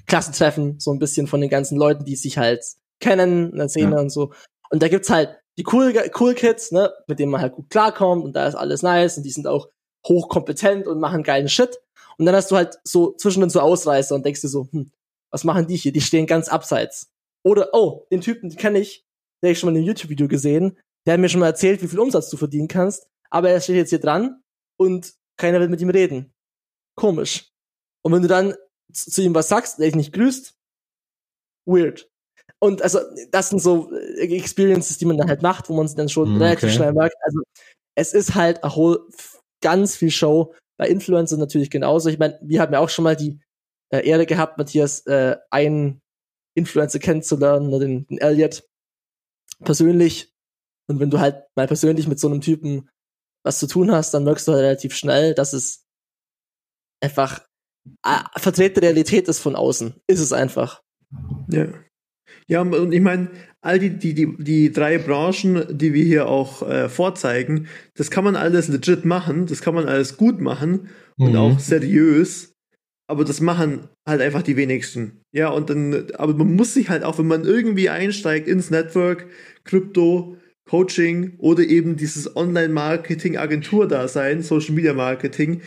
Klassentreffen, 0.07 0.79
so 0.79 0.93
ein 0.93 0.99
bisschen 0.99 1.27
von 1.27 1.41
den 1.41 1.51
ganzen 1.51 1.77
Leuten, 1.77 2.05
die 2.05 2.17
sich 2.17 2.39
halt 2.39 2.65
kennen 3.01 3.51
in 3.51 3.59
der 3.59 3.69
Szene 3.69 3.97
ja. 3.97 4.01
und 4.01 4.11
so. 4.11 4.33
Und 4.71 4.83
da 4.83 4.89
gibt's 4.89 5.11
halt 5.11 5.39
die 5.59 5.65
cool, 5.73 5.93
cool 6.21 6.35
Kids, 6.35 6.71
ne, 6.71 6.93
mit 7.09 7.19
denen 7.19 7.33
man 7.33 7.41
halt 7.41 7.55
gut 7.55 7.69
klarkommt 7.69 8.25
und 8.25 8.35
da 8.35 8.47
ist 8.47 8.55
alles 8.55 8.83
nice 8.83 9.17
und 9.17 9.25
die 9.25 9.31
sind 9.31 9.47
auch 9.47 9.69
hochkompetent 10.07 10.87
und 10.87 11.01
machen 11.01 11.23
geilen 11.23 11.49
Shit. 11.49 11.79
Und 12.19 12.27
dann 12.27 12.35
hast 12.35 12.51
du 12.51 12.57
halt 12.57 12.79
so 12.85 13.13
zwischendrin 13.13 13.51
so 13.51 13.61
Ausreißer 13.61 14.15
und 14.15 14.25
denkst 14.25 14.41
dir 14.41 14.49
so, 14.49 14.69
hm, 14.71 14.91
was 15.31 15.45
machen 15.45 15.67
die 15.67 15.77
hier? 15.77 15.93
Die 15.93 16.01
stehen 16.01 16.27
ganz 16.27 16.49
abseits. 16.49 17.11
Oder, 17.45 17.71
oh, 17.73 18.07
den 18.11 18.21
Typen, 18.21 18.51
den 18.51 18.59
kenne 18.59 18.81
ich, 18.81 19.05
der 19.43 19.53
ich 19.53 19.59
schon 19.59 19.69
mal 19.69 19.73
in 19.73 19.79
einem 19.79 19.87
YouTube-Video 19.87 20.29
gesehen, 20.29 20.79
der 21.07 21.15
hat 21.15 21.21
mir 21.21 21.29
schon 21.29 21.41
mal 21.41 21.47
erzählt, 21.47 21.83
wie 21.83 21.89
viel 21.89 22.01
Umsatz 22.01 22.29
du 22.31 22.37
verdienen 22.37 22.69
kannst, 22.69 23.09
aber 23.31 23.51
er 23.51 23.61
steht 23.61 23.77
jetzt 23.77 23.91
hier 23.91 24.01
dran 24.01 24.43
und 24.77 25.15
keiner 25.37 25.61
will 25.61 25.69
mit 25.69 25.81
ihm 25.81 25.91
reden. 25.91 26.35
Komisch. 26.97 27.53
Und 28.03 28.13
wenn 28.13 28.23
du 28.23 28.29
dann 28.29 28.55
zu 28.93 29.23
ihm 29.23 29.35
was 29.35 29.49
sagst, 29.49 29.79
der 29.79 29.87
dich 29.87 29.95
nicht 29.95 30.13
grüßt, 30.13 30.55
weird. 31.67 32.11
Und 32.59 32.83
also, 32.83 33.01
das 33.31 33.51
sind 33.51 33.61
so 33.61 33.93
äh, 33.93 34.37
Experiences, 34.37 34.99
die 34.99 35.05
man 35.05 35.17
dann 35.17 35.29
halt 35.29 35.43
macht, 35.43 35.69
wo 35.69 35.75
man 35.75 35.87
es 35.87 35.95
dann 35.95 36.09
schon 36.09 36.35
okay. 36.35 36.45
relativ 36.45 36.73
schnell 36.73 36.93
merkt. 36.93 37.15
Also, 37.23 37.41
es 37.95 38.15
ist 38.15 38.35
halt 38.35 38.65
a 38.65 38.75
whole, 38.75 39.01
ganz 39.61 39.97
viel 39.97 40.11
Show. 40.11 40.55
Bei 40.77 40.89
Influencern 40.89 41.41
natürlich 41.41 41.71
genauso. 41.71 42.09
Ich 42.09 42.19
meine, 42.19 42.39
wir 42.43 42.61
haben 42.61 42.73
ja 42.73 42.79
auch 42.79 42.89
schon 42.89 43.03
mal 43.03 43.17
die 43.17 43.41
äh, 43.91 44.07
Ehre 44.07 44.27
gehabt, 44.27 44.59
Matthias, 44.59 45.07
äh, 45.07 45.37
einen 45.51 46.01
Influencer 46.55 46.99
kennenzulernen, 46.99 47.71
ne, 47.71 47.79
den, 47.79 48.07
den 48.07 48.19
Elliot, 48.19 48.65
persönlich. 49.65 50.33
Und 50.89 51.01
wenn 51.01 51.11
du 51.11 51.19
halt 51.19 51.45
mal 51.57 51.67
persönlich 51.67 52.07
mit 52.09 52.19
so 52.19 52.29
einem 52.29 52.41
Typen 52.41 52.89
was 53.45 53.59
zu 53.59 53.67
tun 53.67 53.93
hast, 53.93 54.13
dann 54.13 54.25
merkst 54.25 54.47
du 54.47 54.53
halt 54.53 54.63
relativ 54.63 54.95
schnell, 54.95 55.35
dass 55.35 55.53
es 55.53 55.85
einfach 57.01 57.47
äh, 58.05 58.21
vertretene 58.37 58.83
Realität 58.83 59.29
ist 59.29 59.39
von 59.39 59.57
außen. 59.57 59.95
Ist 60.07 60.21
es 60.21 60.33
einfach. 60.33 60.83
Ja. 61.51 61.67
Ja, 62.49 62.63
und 62.63 62.93
ich 62.93 63.03
meine, 63.03 63.29
all 63.61 63.79
die, 63.79 63.91
die, 63.91 64.15
die, 64.15 64.35
die 64.39 64.73
drei 64.73 64.97
Branchen, 64.97 65.67
die 65.71 65.93
wir 65.93 66.03
hier 66.03 66.29
auch 66.29 66.67
äh, 66.69 66.89
vorzeigen, 66.89 67.67
das 67.95 68.11
kann 68.11 68.25
man 68.25 68.37
alles 68.37 68.69
legit 68.69 69.05
machen, 69.05 69.45
das 69.47 69.61
kann 69.61 69.75
man 69.75 69.87
alles 69.87 70.17
gut 70.17 70.41
machen 70.41 70.89
und 71.19 71.33
mhm. 71.33 71.39
auch 71.39 71.59
seriös, 71.59 72.55
aber 73.07 73.25
das 73.25 73.43
machen 73.43 73.89
halt 74.07 74.23
einfach 74.23 74.41
die 74.43 74.57
wenigsten. 74.57 75.21
Ja, 75.33 75.51
und 75.51 75.69
dann, 75.69 76.07
aber 76.15 76.33
man 76.35 76.57
muss 76.57 76.73
sich 76.73 76.89
halt 76.89 77.05
auch, 77.05 77.19
wenn 77.19 77.27
man 77.27 77.45
irgendwie 77.45 77.91
einsteigt 77.91 78.49
ins 78.49 78.71
Network, 78.71 79.27
Krypto, 79.65 80.39
Coaching 80.65 81.35
oder 81.39 81.65
eben 81.65 81.97
dieses 81.97 82.35
Online-Marketing-Agentur-Dasein, 82.37 84.41
Social-Media-Marketing, 84.43 85.61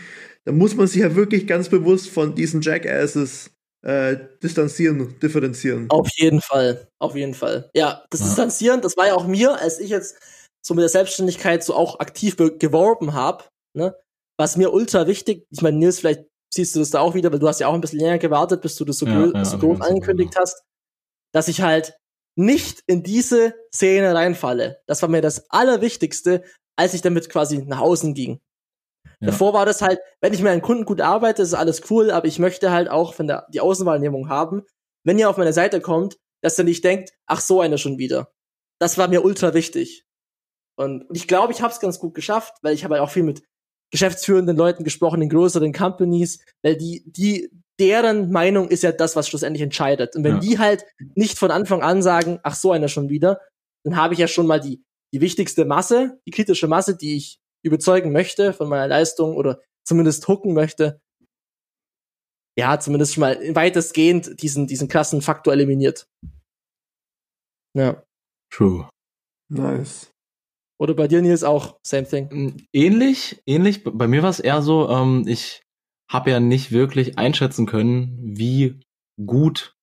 dann 0.45 0.57
muss 0.57 0.75
man 0.75 0.87
sich 0.87 1.01
ja 1.01 1.15
wirklich 1.15 1.45
ganz 1.45 1.69
bewusst 1.69 2.09
von 2.09 2.33
diesen 2.33 2.61
Jackasses 2.61 3.51
äh, 3.83 4.17
distanzieren, 4.43 5.19
differenzieren. 5.19 5.89
Auf 5.89 6.09
jeden 6.15 6.41
Fall, 6.41 6.87
auf 6.99 7.15
jeden 7.15 7.33
Fall. 7.33 7.69
Ja, 7.73 8.05
das 8.09 8.19
ja. 8.19 8.25
Distanzieren, 8.27 8.81
das 8.81 8.97
war 8.97 9.07
ja 9.07 9.15
auch 9.15 9.25
mir, 9.25 9.59
als 9.59 9.79
ich 9.79 9.89
jetzt 9.89 10.17
so 10.63 10.73
mit 10.73 10.83
der 10.83 10.89
Selbstständigkeit 10.89 11.63
so 11.63 11.73
auch 11.75 11.99
aktiv 11.99 12.37
geworben 12.37 13.13
habe, 13.13 13.45
ne, 13.75 13.95
was 14.37 14.57
mir 14.57 14.71
ultra 14.71 15.07
wichtig, 15.07 15.45
ich 15.49 15.61
meine, 15.61 15.77
Nils, 15.77 15.99
vielleicht 15.99 16.25
siehst 16.53 16.75
du 16.75 16.79
das 16.79 16.91
da 16.91 16.99
auch 16.99 17.15
wieder, 17.15 17.31
weil 17.31 17.39
du 17.39 17.47
hast 17.47 17.59
ja 17.59 17.67
auch 17.67 17.73
ein 17.73 17.81
bisschen 17.81 17.99
länger 17.99 18.19
gewartet, 18.19 18.61
bis 18.61 18.75
du 18.75 18.85
das 18.85 18.97
so, 18.97 19.05
ja, 19.05 19.31
ja, 19.33 19.45
so 19.45 19.57
groß 19.57 19.81
angekündigt 19.81 20.35
hast, 20.37 20.63
dass 21.33 21.47
ich 21.47 21.61
halt 21.61 21.95
nicht 22.37 22.81
in 22.87 23.03
diese 23.03 23.53
Szene 23.73 24.13
reinfalle. 24.13 24.81
Das 24.87 25.01
war 25.01 25.09
mir 25.09 25.21
das 25.21 25.49
Allerwichtigste, 25.49 26.43
als 26.77 26.93
ich 26.93 27.01
damit 27.01 27.29
quasi 27.29 27.59
nach 27.59 27.79
außen 27.79 28.13
ging. 28.13 28.39
Ja. 29.21 29.27
Davor 29.27 29.53
war 29.53 29.65
das 29.65 29.81
halt, 29.81 29.99
wenn 30.19 30.33
ich 30.33 30.41
mit 30.41 30.51
einem 30.51 30.61
Kunden 30.61 30.85
gut 30.85 30.99
arbeite, 30.99 31.43
ist 31.43 31.53
alles 31.53 31.89
cool, 31.89 32.11
aber 32.11 32.27
ich 32.27 32.39
möchte 32.39 32.71
halt 32.71 32.89
auch 32.89 33.13
von 33.13 33.27
der 33.27 33.47
die 33.53 33.61
Außenwahrnehmung 33.61 34.29
haben, 34.29 34.63
wenn 35.03 35.19
ihr 35.19 35.29
auf 35.29 35.37
meine 35.37 35.53
Seite 35.53 35.79
kommt, 35.79 36.17
dass 36.41 36.57
ihr 36.57 36.65
nicht 36.65 36.83
denkt, 36.83 37.13
ach 37.27 37.39
so 37.39 37.61
einer 37.61 37.77
schon 37.77 37.97
wieder. 37.99 38.33
Das 38.79 38.97
war 38.97 39.07
mir 39.07 39.23
ultra 39.23 39.53
wichtig. 39.53 40.05
Und, 40.75 41.03
und 41.03 41.15
ich 41.15 41.27
glaube, 41.27 41.53
ich 41.53 41.61
habe 41.61 41.71
es 41.71 41.79
ganz 41.79 41.99
gut 41.99 42.15
geschafft, 42.15 42.55
weil 42.63 42.73
ich 42.73 42.83
habe 42.83 42.95
halt 42.95 43.03
auch 43.03 43.11
viel 43.11 43.23
mit 43.23 43.43
geschäftsführenden 43.91 44.57
Leuten 44.57 44.83
gesprochen 44.83 45.21
in 45.21 45.29
größeren 45.29 45.73
Companies, 45.73 46.43
weil 46.63 46.77
die 46.77 47.03
die 47.05 47.51
deren 47.79 48.31
Meinung 48.31 48.69
ist 48.69 48.83
ja 48.83 48.91
das, 48.91 49.15
was 49.15 49.27
schlussendlich 49.27 49.61
entscheidet. 49.61 50.15
Und 50.15 50.23
wenn 50.23 50.35
ja. 50.35 50.39
die 50.39 50.59
halt 50.59 50.85
nicht 51.15 51.37
von 51.37 51.51
Anfang 51.51 51.81
an 51.81 52.01
sagen, 52.01 52.39
ach 52.43 52.55
so 52.55 52.71
einer 52.71 52.87
schon 52.87 53.09
wieder, 53.09 53.41
dann 53.83 53.95
habe 53.95 54.13
ich 54.13 54.19
ja 54.19 54.27
schon 54.27 54.47
mal 54.47 54.59
die 54.59 54.83
die 55.13 55.21
wichtigste 55.21 55.65
Masse, 55.65 56.19
die 56.25 56.31
kritische 56.31 56.67
Masse, 56.67 56.95
die 56.95 57.17
ich 57.17 57.40
überzeugen 57.63 58.11
möchte 58.11 58.53
von 58.53 58.69
meiner 58.69 58.87
Leistung 58.87 59.35
oder 59.35 59.61
zumindest 59.83 60.27
hooken 60.27 60.53
möchte, 60.53 61.01
ja, 62.57 62.79
zumindest 62.79 63.13
schon 63.13 63.21
mal 63.21 63.55
weitestgehend 63.55 64.41
diesen, 64.41 64.67
diesen 64.67 64.87
krassen 64.87 65.21
Faktor 65.21 65.53
eliminiert. 65.53 66.07
Ja. 67.73 68.03
True. 68.51 68.89
Nice. 69.49 70.11
Oder 70.79 70.93
bei 70.93 71.07
dir, 71.07 71.21
Nils, 71.21 71.43
auch 71.43 71.79
same 71.83 72.07
thing? 72.07 72.29
Mm, 72.31 72.57
ähnlich, 72.73 73.41
ähnlich. 73.45 73.83
Bei 73.83 74.07
mir 74.07 74.23
war 74.23 74.29
es 74.29 74.39
eher 74.39 74.61
so, 74.61 74.89
ähm, 74.89 75.25
ich 75.27 75.63
habe 76.09 76.31
ja 76.31 76.39
nicht 76.39 76.71
wirklich 76.71 77.17
einschätzen 77.17 77.65
können, 77.65 78.17
wie 78.37 78.81
gut 79.25 79.75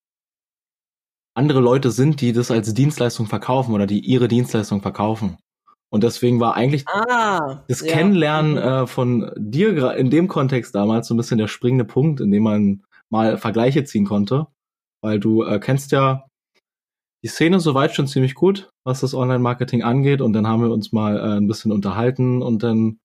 andere 1.35 1.61
Leute 1.61 1.91
sind, 1.93 2.21
die 2.21 2.33
das 2.33 2.51
als 2.51 2.75
Dienstleistung 2.75 3.27
verkaufen 3.27 3.73
oder 3.73 3.87
die 3.87 4.01
ihre 4.01 4.29
Dienstleistung 4.29 4.83
verkaufen. 4.83 5.39
Und 5.91 6.05
deswegen 6.05 6.39
war 6.39 6.55
eigentlich 6.55 6.87
ah, 6.89 7.65
das 7.69 7.81
ja. 7.81 7.93
Kennenlernen 7.93 8.53
mhm. 8.53 8.59
äh, 8.59 8.87
von 8.87 9.33
dir 9.37 9.95
in 9.95 10.11
dem 10.11 10.29
Kontext 10.29 10.75
damals 10.75 11.09
so 11.09 11.15
ein 11.15 11.17
bisschen 11.17 11.39
der 11.39 11.49
springende 11.49 11.85
Punkt, 11.85 12.21
in 12.21 12.31
dem 12.31 12.43
man 12.43 12.83
mal 13.09 13.39
Vergleiche 13.39 13.85
ziehen 13.85 14.05
konnte. 14.05 14.47
Weil 15.03 15.19
du 15.19 15.45
äh, 15.45 15.59
kennst 15.59 15.93
ja 15.93 16.25
die 17.23 17.29
Szene 17.29 17.61
soweit 17.61 17.95
schon 17.95 18.07
ziemlich 18.07 18.35
gut, 18.35 18.71
was 18.85 19.01
das 19.01 19.15
Online-Marketing 19.15 19.83
angeht. 19.83 20.21
Und 20.21 20.35
dann 20.35 20.47
haben 20.47 20.63
wir 20.63 20.71
uns 20.71 20.93
mal 20.93 21.17
äh, 21.17 21.37
ein 21.37 21.49
bisschen 21.49 21.73
unterhalten 21.73 22.43
und 22.43 22.63
dann 22.63 22.99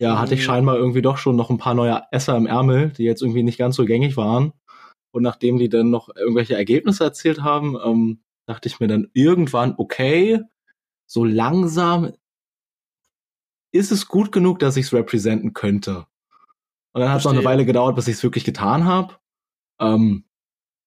ja, 0.00 0.18
hatte 0.18 0.34
ich 0.34 0.40
mhm. 0.40 0.44
scheinbar 0.44 0.76
irgendwie 0.76 1.02
doch 1.02 1.18
schon 1.18 1.36
noch 1.36 1.50
ein 1.50 1.58
paar 1.58 1.74
neue 1.74 2.02
Esser 2.10 2.36
im 2.36 2.46
Ärmel, 2.46 2.90
die 2.90 3.04
jetzt 3.04 3.22
irgendwie 3.22 3.44
nicht 3.44 3.58
ganz 3.58 3.76
so 3.76 3.84
gängig 3.84 4.16
waren. 4.16 4.52
Und 5.12 5.22
nachdem 5.22 5.58
die 5.58 5.68
dann 5.68 5.90
noch 5.90 6.08
irgendwelche 6.14 6.56
Ergebnisse 6.56 7.04
erzählt 7.04 7.42
haben, 7.42 7.76
ähm, 7.84 8.20
dachte 8.46 8.68
ich 8.68 8.80
mir 8.80 8.88
dann 8.88 9.08
irgendwann, 9.12 9.74
okay, 9.78 10.40
so 11.06 11.24
langsam 11.24 12.12
ist 13.74 13.90
es 13.90 14.06
gut 14.06 14.30
genug, 14.30 14.60
dass 14.60 14.76
ich 14.76 14.86
es 14.86 14.92
representen 14.92 15.52
könnte. 15.52 16.06
Und 16.92 17.00
dann 17.00 17.10
hat 17.10 17.18
es 17.18 17.24
noch 17.24 17.32
eine 17.32 17.44
Weile 17.44 17.66
gedauert, 17.66 17.96
bis 17.96 18.06
ich 18.06 18.14
es 18.14 18.22
wirklich 18.22 18.44
getan 18.44 18.84
habe. 18.84 19.16
Ähm, 19.80 20.24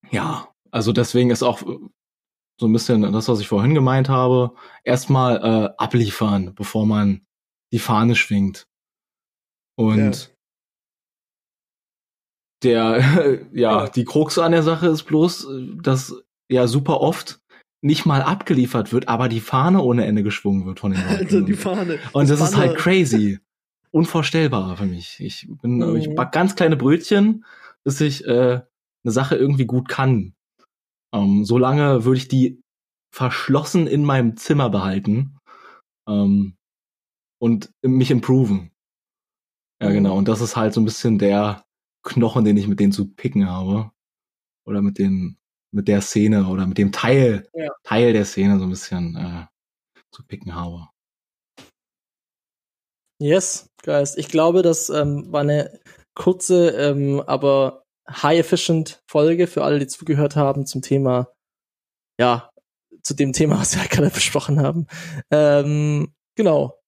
ja, 0.10 0.48
also 0.72 0.94
deswegen 0.94 1.30
ist 1.30 1.44
auch 1.44 1.62
so 2.60 2.66
ein 2.66 2.74
bisschen 2.74 3.02
das, 3.12 3.28
was 3.28 3.42
ich 3.42 3.48
vorhin 3.50 3.74
gemeint 3.74 4.08
habe, 4.08 4.56
erstmal 4.86 5.36
äh, 5.38 5.70
abliefern, 5.78 6.56
bevor 6.56 6.86
man 6.86 7.26
die 7.74 7.80
Fahne 7.80 8.16
schwingt. 8.16 8.68
Und 9.76 9.98
ja. 10.00 10.34
der, 12.64 13.48
ja, 13.52 13.84
ja, 13.84 13.90
die 13.90 14.06
Krux 14.06 14.38
an 14.38 14.54
der 14.54 14.64
Sache 14.64 14.88
ist 14.88 15.04
bloß, 15.04 15.48
dass 15.82 16.16
ja 16.50 16.68
super 16.68 17.02
oft 17.02 17.42
nicht 17.82 18.06
mal 18.06 18.22
abgeliefert 18.22 18.92
wird, 18.92 19.08
aber 19.08 19.30
die 19.30 19.40
Fahne 19.40 19.82
ohne 19.82 20.06
Ende 20.06 20.24
geschwungen 20.24 20.66
wird 20.66 20.80
von 20.80 20.92
den 20.92 21.02
Leuten. 21.02 21.26
Also 21.26 21.42
die 21.42 21.54
Fahne. 21.54 22.00
Und 22.14 22.30
das, 22.30 22.40
das 22.40 22.52
ist 22.52 22.58
halt 22.58 22.78
crazy. 22.78 23.40
Unvorstellbar 23.92 24.78
für 24.78 24.86
mich. 24.86 25.20
Ich 25.20 25.48
bin, 25.62 25.78
mhm. 25.78 25.96
ich 25.96 26.14
back 26.14 26.32
ganz 26.32 26.56
kleine 26.56 26.76
Brötchen, 26.76 27.46
bis 27.84 28.02
ich 28.02 28.26
äh, 28.26 28.62
eine 29.04 29.12
Sache 29.12 29.36
irgendwie 29.36 29.66
gut 29.66 29.88
kann. 29.88 30.34
Ähm, 31.14 31.46
solange 31.46 32.04
würde 32.04 32.18
ich 32.18 32.28
die 32.28 32.62
verschlossen 33.12 33.88
in 33.88 34.04
meinem 34.04 34.36
Zimmer 34.36 34.70
behalten 34.70 35.38
ähm, 36.08 36.58
und 37.40 37.72
mich 37.82 38.12
improven. 38.12 38.72
Ja, 39.82 39.92
genau. 39.92 40.14
Mhm. 40.14 40.18
Und 40.20 40.28
das 40.28 40.42
ist 40.42 40.56
halt 40.56 40.74
so 40.74 40.82
ein 40.82 40.86
bisschen 40.86 41.18
der 41.18 41.66
Knochen, 42.04 42.46
den 42.46 42.58
ich 42.58 42.68
mit 42.68 42.80
denen 42.80 42.92
zu 42.92 43.14
picken 43.14 43.48
habe. 43.48 43.92
Oder 44.66 44.82
mit 44.82 44.98
den, 44.98 45.38
mit 45.72 45.88
der 45.88 46.02
Szene 46.02 46.48
oder 46.48 46.66
mit 46.66 46.78
dem 46.78 46.92
Teil, 46.92 47.48
ja. 47.54 47.70
Teil 47.84 48.14
der 48.14 48.26
Szene 48.26 48.58
so 48.58 48.66
ein 48.66 48.70
bisschen 48.70 49.16
äh, 49.16 49.46
zu 50.12 50.26
picken 50.26 50.56
habe. 50.56 50.88
Yes, 53.20 53.70
guys. 53.84 54.16
Ich 54.16 54.30
glaube, 54.30 54.62
das 54.62 54.90
ähm, 54.90 55.32
war 55.32 55.42
eine 55.42 55.80
kurze, 56.14 56.70
ähm, 56.70 57.22
aber 57.26 57.84
high-efficient 58.10 59.02
Folge 59.08 59.48
für 59.48 59.64
alle, 59.64 59.80
die 59.80 59.88
zugehört 59.88 60.36
haben 60.36 60.66
zum 60.66 60.82
Thema, 60.82 61.34
ja, 62.20 62.50
zu 63.02 63.14
dem 63.14 63.34
Thema, 63.34 63.60
was 63.60 63.76
wir 63.76 63.84
gerade 63.90 64.10
besprochen 64.10 64.62
haben. 64.62 64.88
Ähm, 65.32 66.14
genau. 66.36 66.80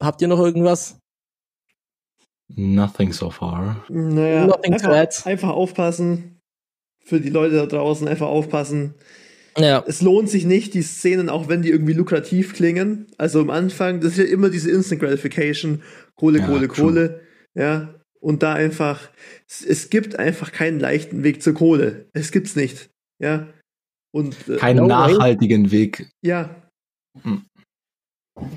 Habt 0.00 0.22
ihr 0.22 0.28
noch 0.28 0.38
irgendwas? 0.38 0.98
Nothing 2.48 3.12
so 3.12 3.30
far. 3.30 3.84
Naja, 3.88 4.46
Nothing 4.46 4.74
einfach, 4.74 5.26
einfach 5.26 5.50
aufpassen. 5.50 6.37
Für 7.08 7.20
die 7.20 7.30
Leute 7.30 7.56
da 7.56 7.64
draußen 7.64 8.06
einfach 8.06 8.26
aufpassen. 8.26 8.94
Ja. 9.56 9.82
Es 9.86 10.02
lohnt 10.02 10.28
sich 10.28 10.44
nicht, 10.44 10.74
die 10.74 10.82
Szenen, 10.82 11.30
auch 11.30 11.48
wenn 11.48 11.62
die 11.62 11.70
irgendwie 11.70 11.94
lukrativ 11.94 12.52
klingen. 12.52 13.06
Also 13.16 13.40
am 13.40 13.48
Anfang, 13.48 14.00
das 14.00 14.12
ist 14.12 14.18
ja 14.18 14.24
immer 14.24 14.50
diese 14.50 14.70
Instant 14.70 15.00
Gratification. 15.00 15.82
Kohle, 16.16 16.40
ja, 16.40 16.46
Kohle, 16.46 16.68
true. 16.68 16.86
Kohle. 16.86 17.20
Ja. 17.54 17.94
Und 18.20 18.42
da 18.42 18.52
einfach, 18.52 19.08
es, 19.48 19.64
es, 19.64 19.90
gibt 19.90 20.18
einfach 20.18 20.52
keinen 20.52 20.80
leichten 20.80 21.24
Weg 21.24 21.42
zur 21.42 21.54
Kohle. 21.54 22.08
Es 22.12 22.30
gibt's 22.30 22.56
nicht. 22.56 22.90
Ja. 23.22 23.48
Und, 24.12 24.36
äh, 24.48 24.56
Keinen 24.56 24.86
nachhaltigen 24.86 25.70
Weg. 25.70 26.10
Ja. 26.22 26.54
Hm. 27.22 27.46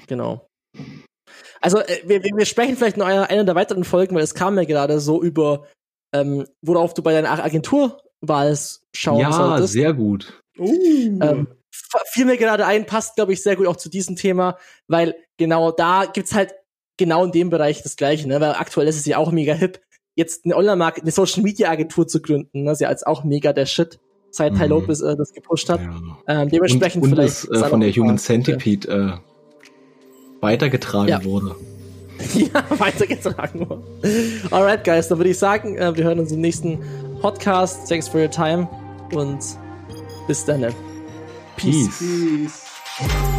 Genau. 0.08 0.46
Also 1.62 1.80
äh, 1.80 2.02
wir, 2.06 2.22
wir 2.22 2.46
sprechen 2.46 2.76
vielleicht 2.76 2.98
noch 2.98 3.06
einer, 3.06 3.30
einer 3.30 3.44
der 3.44 3.56
weiteren 3.56 3.86
Folgen, 3.86 4.16
weil 4.16 4.24
es 4.24 4.36
kam 4.36 4.56
mir 4.56 4.66
gerade 4.66 5.00
so 5.00 5.24
über, 5.24 5.68
ähm, 6.14 6.46
worauf 6.62 6.94
du 6.94 7.02
bei 7.02 7.14
deiner 7.14 7.30
Agenturwahl 8.22 8.58
schauen 8.94 9.20
ja, 9.20 9.32
solltest. 9.32 9.76
Ja, 9.76 9.82
sehr 9.82 9.94
gut. 9.94 10.42
Uh. 10.58 11.20
Ähm, 11.22 11.48
fiel 12.08 12.26
mir 12.26 12.38
gerade 12.38 12.66
ein, 12.66 12.86
passt, 12.86 13.16
glaube 13.16 13.34
ich, 13.34 13.42
sehr 13.42 13.56
gut 13.56 13.68
auch 13.68 13.76
zu 13.76 13.90
diesem 13.90 14.16
Thema, 14.16 14.58
weil 14.88 15.16
genau 15.38 15.72
da 15.72 16.06
gibt's 16.06 16.34
halt 16.34 16.54
genau 16.98 17.26
in 17.26 17.32
dem 17.32 17.50
Bereich 17.50 17.82
das 17.84 17.96
Gleiche, 17.96 18.28
ne? 18.28 18.40
Weil 18.42 18.54
aktuell 18.54 18.88
ist 18.88 18.98
es 18.98 19.06
ja 19.06 19.18
auch 19.18 19.32
mega 19.32 19.54
hip, 19.54 19.82
jetzt 20.16 20.46
eine 20.46 20.56
Online-Market, 20.56 21.04
eine 21.04 21.12
Social-Media-Agentur 21.12 22.08
zu 22.08 22.22
gründen, 22.22 22.64
ne? 22.64 22.72
Ist 22.72 22.82
ja 22.82 22.90
als 22.90 23.04
auch 23.04 23.24
mega 23.24 23.54
der 23.54 23.66
Shit, 23.66 24.00
seit 24.30 24.56
Ty 24.56 24.64
mhm. 24.64 24.70
Lopez 24.70 25.02
äh, 25.02 25.16
das 25.16 25.34
gepusht 25.34 25.70
hat. 25.70 25.82
Ja. 25.82 26.42
Ähm, 26.42 26.50
dementsprechend 26.50 27.04
und, 27.04 27.10
und 27.10 27.16
vielleicht. 27.16 27.50
Das, 27.50 27.64
äh, 27.64 27.70
von 27.70 27.80
der 27.80 27.92
Human 27.92 28.18
Centipede 28.18 28.88
äh, 28.88 30.42
weitergetragen 30.42 31.10
ja. 31.10 31.24
wurde. 31.24 31.56
ja, 32.36 32.64
weitergetragen 32.78 33.68
wurde. 33.68 33.84
Alright, 34.52 34.84
guys, 34.84 35.08
dann 35.08 35.18
würde 35.18 35.32
ich 35.32 35.40
sagen, 35.40 35.78
äh, 35.78 35.96
wir 35.96 36.04
hören 36.04 36.20
uns 36.20 36.32
im 36.32 36.42
nächsten 36.42 36.80
Podcast. 37.22 37.88
Thanks 37.88 38.08
for 38.08 38.20
your 38.20 38.30
time 38.30 38.68
und 39.14 39.40
bis 40.28 40.46
dann. 40.46 40.74
Peace. 41.56 42.00
Peace. 42.00 42.66
Peace. 42.98 43.31